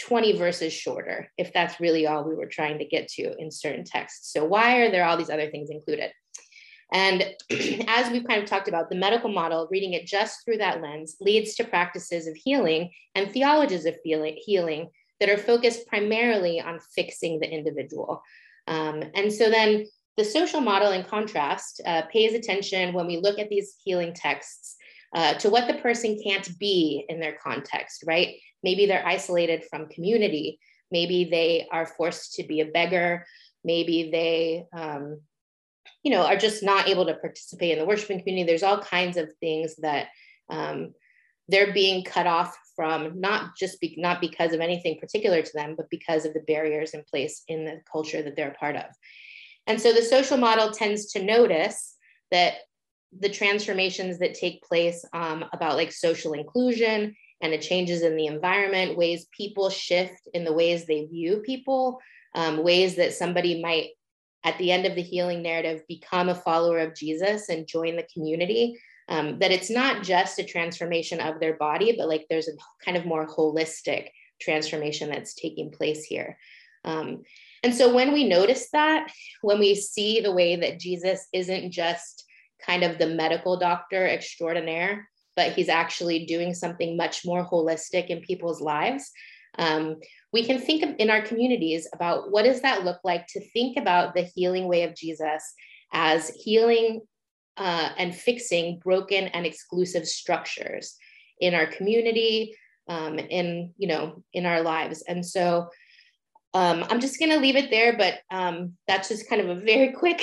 20 0.00 0.36
verses 0.36 0.72
shorter, 0.72 1.30
if 1.38 1.52
that's 1.52 1.80
really 1.80 2.06
all 2.06 2.22
we 2.22 2.36
were 2.36 2.46
trying 2.46 2.78
to 2.78 2.84
get 2.84 3.08
to 3.08 3.36
in 3.38 3.50
certain 3.50 3.84
texts. 3.84 4.32
So, 4.32 4.44
why 4.44 4.78
are 4.78 4.90
there 4.90 5.04
all 5.04 5.16
these 5.16 5.30
other 5.30 5.50
things 5.50 5.70
included? 5.70 6.12
And 6.92 7.22
as 7.88 8.10
we've 8.10 8.26
kind 8.26 8.42
of 8.42 8.48
talked 8.48 8.68
about, 8.68 8.90
the 8.90 8.96
medical 8.96 9.30
model, 9.30 9.68
reading 9.70 9.94
it 9.94 10.06
just 10.06 10.44
through 10.44 10.58
that 10.58 10.80
lens, 10.80 11.16
leads 11.20 11.54
to 11.56 11.64
practices 11.64 12.26
of 12.26 12.36
healing 12.36 12.90
and 13.14 13.30
theologies 13.30 13.86
of 13.86 13.96
healing 14.04 14.88
that 15.20 15.28
are 15.28 15.38
focused 15.38 15.86
primarily 15.86 16.60
on 16.60 16.80
fixing 16.94 17.40
the 17.40 17.50
individual. 17.50 18.22
Um, 18.66 19.02
and 19.14 19.32
so 19.32 19.50
then 19.50 19.86
the 20.16 20.24
social 20.24 20.60
model, 20.60 20.92
in 20.92 21.04
contrast, 21.04 21.80
uh, 21.86 22.02
pays 22.12 22.34
attention 22.34 22.92
when 22.92 23.06
we 23.06 23.18
look 23.18 23.38
at 23.38 23.48
these 23.48 23.76
healing 23.84 24.12
texts 24.14 24.76
uh, 25.14 25.34
to 25.34 25.48
what 25.48 25.68
the 25.68 25.80
person 25.80 26.18
can't 26.22 26.58
be 26.58 27.04
in 27.08 27.20
their 27.20 27.38
context, 27.42 28.04
right? 28.06 28.36
Maybe 28.62 28.86
they're 28.86 29.06
isolated 29.06 29.64
from 29.70 29.88
community. 29.88 30.58
Maybe 30.90 31.28
they 31.30 31.66
are 31.70 31.86
forced 31.86 32.34
to 32.34 32.42
be 32.42 32.60
a 32.60 32.66
beggar. 32.66 33.26
Maybe 33.64 34.10
they, 34.10 34.66
um, 34.76 35.20
you 36.02 36.10
know, 36.10 36.26
are 36.26 36.36
just 36.36 36.62
not 36.62 36.88
able 36.88 37.06
to 37.06 37.14
participate 37.14 37.72
in 37.72 37.78
the 37.78 37.86
worshiping 37.86 38.18
community. 38.18 38.46
There's 38.46 38.62
all 38.62 38.80
kinds 38.80 39.16
of 39.16 39.32
things 39.40 39.76
that 39.76 40.08
um, 40.50 40.94
they're 41.48 41.72
being 41.72 42.04
cut 42.04 42.26
off 42.26 42.56
from 42.76 43.18
not 43.18 43.56
just 43.56 43.80
be, 43.80 43.94
not 43.98 44.20
because 44.20 44.52
of 44.52 44.60
anything 44.60 44.98
particular 45.00 45.42
to 45.42 45.52
them, 45.54 45.74
but 45.76 45.90
because 45.90 46.24
of 46.24 46.34
the 46.34 46.44
barriers 46.46 46.94
in 46.94 47.02
place 47.10 47.42
in 47.48 47.64
the 47.64 47.80
culture 47.90 48.22
that 48.22 48.36
they're 48.36 48.50
a 48.50 48.54
part 48.54 48.76
of. 48.76 48.84
And 49.66 49.80
so 49.80 49.92
the 49.92 50.02
social 50.02 50.36
model 50.36 50.70
tends 50.70 51.12
to 51.12 51.22
notice 51.22 51.96
that 52.30 52.54
the 53.18 53.28
transformations 53.28 54.18
that 54.18 54.34
take 54.34 54.62
place 54.62 55.04
um, 55.12 55.44
about 55.52 55.76
like 55.76 55.92
social 55.92 56.34
inclusion 56.34 57.16
and 57.40 57.52
the 57.52 57.58
changes 57.58 58.02
in 58.02 58.16
the 58.16 58.26
environment, 58.26 58.96
ways 58.96 59.26
people 59.36 59.70
shift 59.70 60.28
in 60.34 60.44
the 60.44 60.52
ways 60.52 60.86
they 60.86 61.06
view 61.06 61.42
people, 61.44 61.98
um, 62.34 62.62
ways 62.62 62.96
that 62.96 63.14
somebody 63.14 63.62
might, 63.62 63.88
at 64.44 64.58
the 64.58 64.70
end 64.70 64.86
of 64.86 64.94
the 64.94 65.02
healing 65.02 65.42
narrative, 65.42 65.82
become 65.88 66.28
a 66.28 66.34
follower 66.34 66.78
of 66.78 66.94
Jesus 66.94 67.48
and 67.48 67.66
join 67.66 67.96
the 67.96 68.06
community 68.12 68.78
um, 69.08 69.38
that 69.38 69.50
it's 69.50 69.70
not 69.70 70.02
just 70.02 70.38
a 70.38 70.44
transformation 70.44 71.20
of 71.20 71.40
their 71.40 71.56
body, 71.56 71.94
but 71.96 72.08
like 72.08 72.26
there's 72.28 72.48
a 72.48 72.52
kind 72.84 72.96
of 72.96 73.06
more 73.06 73.26
holistic 73.26 74.08
transformation 74.40 75.08
that's 75.08 75.34
taking 75.34 75.70
place 75.70 76.04
here. 76.04 76.38
Um, 76.84 77.22
and 77.62 77.74
so 77.74 77.92
when 77.92 78.12
we 78.12 78.28
notice 78.28 78.70
that, 78.70 79.10
when 79.42 79.58
we 79.58 79.74
see 79.74 80.20
the 80.20 80.32
way 80.32 80.56
that 80.56 80.78
Jesus 80.78 81.26
isn't 81.32 81.72
just 81.72 82.24
kind 82.64 82.84
of 82.84 82.98
the 82.98 83.06
medical 83.06 83.58
doctor 83.58 84.06
extraordinaire, 84.06 85.08
but 85.34 85.52
he's 85.52 85.68
actually 85.68 86.26
doing 86.26 86.54
something 86.54 86.96
much 86.96 87.24
more 87.24 87.48
holistic 87.48 88.08
in 88.08 88.20
people's 88.20 88.60
lives, 88.60 89.10
um, 89.58 89.96
we 90.32 90.44
can 90.44 90.60
think 90.60 90.84
in 90.98 91.10
our 91.10 91.22
communities 91.22 91.88
about 91.92 92.30
what 92.30 92.44
does 92.44 92.60
that 92.60 92.84
look 92.84 92.98
like 93.02 93.26
to 93.28 93.40
think 93.50 93.76
about 93.76 94.14
the 94.14 94.22
healing 94.22 94.68
way 94.68 94.82
of 94.82 94.94
Jesus 94.94 95.42
as 95.92 96.28
healing 96.30 97.00
uh, 97.58 97.90
and 97.98 98.14
fixing 98.14 98.78
broken 98.78 99.24
and 99.28 99.44
exclusive 99.44 100.06
structures 100.06 100.96
in 101.40 101.54
our 101.54 101.66
community, 101.66 102.54
um, 102.88 103.18
in 103.18 103.74
you 103.76 103.88
know, 103.88 104.22
in 104.32 104.46
our 104.46 104.62
lives. 104.62 105.02
And 105.06 105.24
so 105.24 105.68
um, 106.54 106.84
I'm 106.88 107.00
just 107.00 107.18
going 107.18 107.30
to 107.30 107.38
leave 107.38 107.56
it 107.56 107.70
there, 107.70 107.96
but 107.96 108.20
um, 108.30 108.74
that's 108.86 109.08
just 109.08 109.28
kind 109.28 109.42
of 109.42 109.48
a 109.48 109.60
very 109.60 109.92
quick 109.98 110.22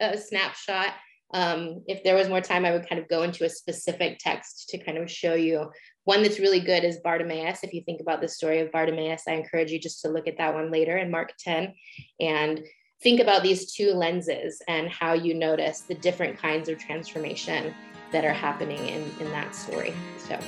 uh, 0.00 0.16
snapshot. 0.16 0.94
Um, 1.34 1.82
if 1.86 2.02
there 2.04 2.14
was 2.14 2.28
more 2.28 2.40
time, 2.40 2.64
I 2.64 2.72
would 2.72 2.88
kind 2.88 3.00
of 3.00 3.08
go 3.08 3.22
into 3.22 3.44
a 3.44 3.50
specific 3.50 4.18
text 4.18 4.70
to 4.70 4.78
kind 4.78 4.98
of 4.98 5.10
show 5.10 5.34
you. 5.34 5.70
One 6.04 6.22
that's 6.22 6.38
really 6.38 6.60
good 6.60 6.84
is 6.84 7.00
Bartimaeus. 7.04 7.62
If 7.62 7.74
you 7.74 7.82
think 7.82 8.00
about 8.00 8.22
the 8.22 8.28
story 8.28 8.60
of 8.60 8.72
Bartimaeus, 8.72 9.24
I 9.28 9.32
encourage 9.32 9.70
you 9.70 9.78
just 9.78 10.00
to 10.02 10.08
look 10.08 10.26
at 10.26 10.38
that 10.38 10.54
one 10.54 10.70
later 10.70 10.96
in 10.96 11.10
Mark 11.10 11.34
10 11.38 11.74
and 12.18 12.60
think 13.00 13.20
about 13.20 13.42
these 13.42 13.72
two 13.72 13.92
lenses 13.92 14.60
and 14.68 14.88
how 14.88 15.12
you 15.12 15.34
notice 15.34 15.80
the 15.80 15.94
different 15.94 16.38
kinds 16.38 16.68
of 16.68 16.78
transformation 16.78 17.74
that 18.12 18.24
are 18.24 18.32
happening 18.32 18.78
in, 18.88 19.10
in 19.20 19.30
that 19.30 19.54
story. 19.54 19.94
So, 20.18 20.38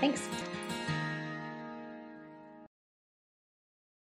thanks. 0.00 0.28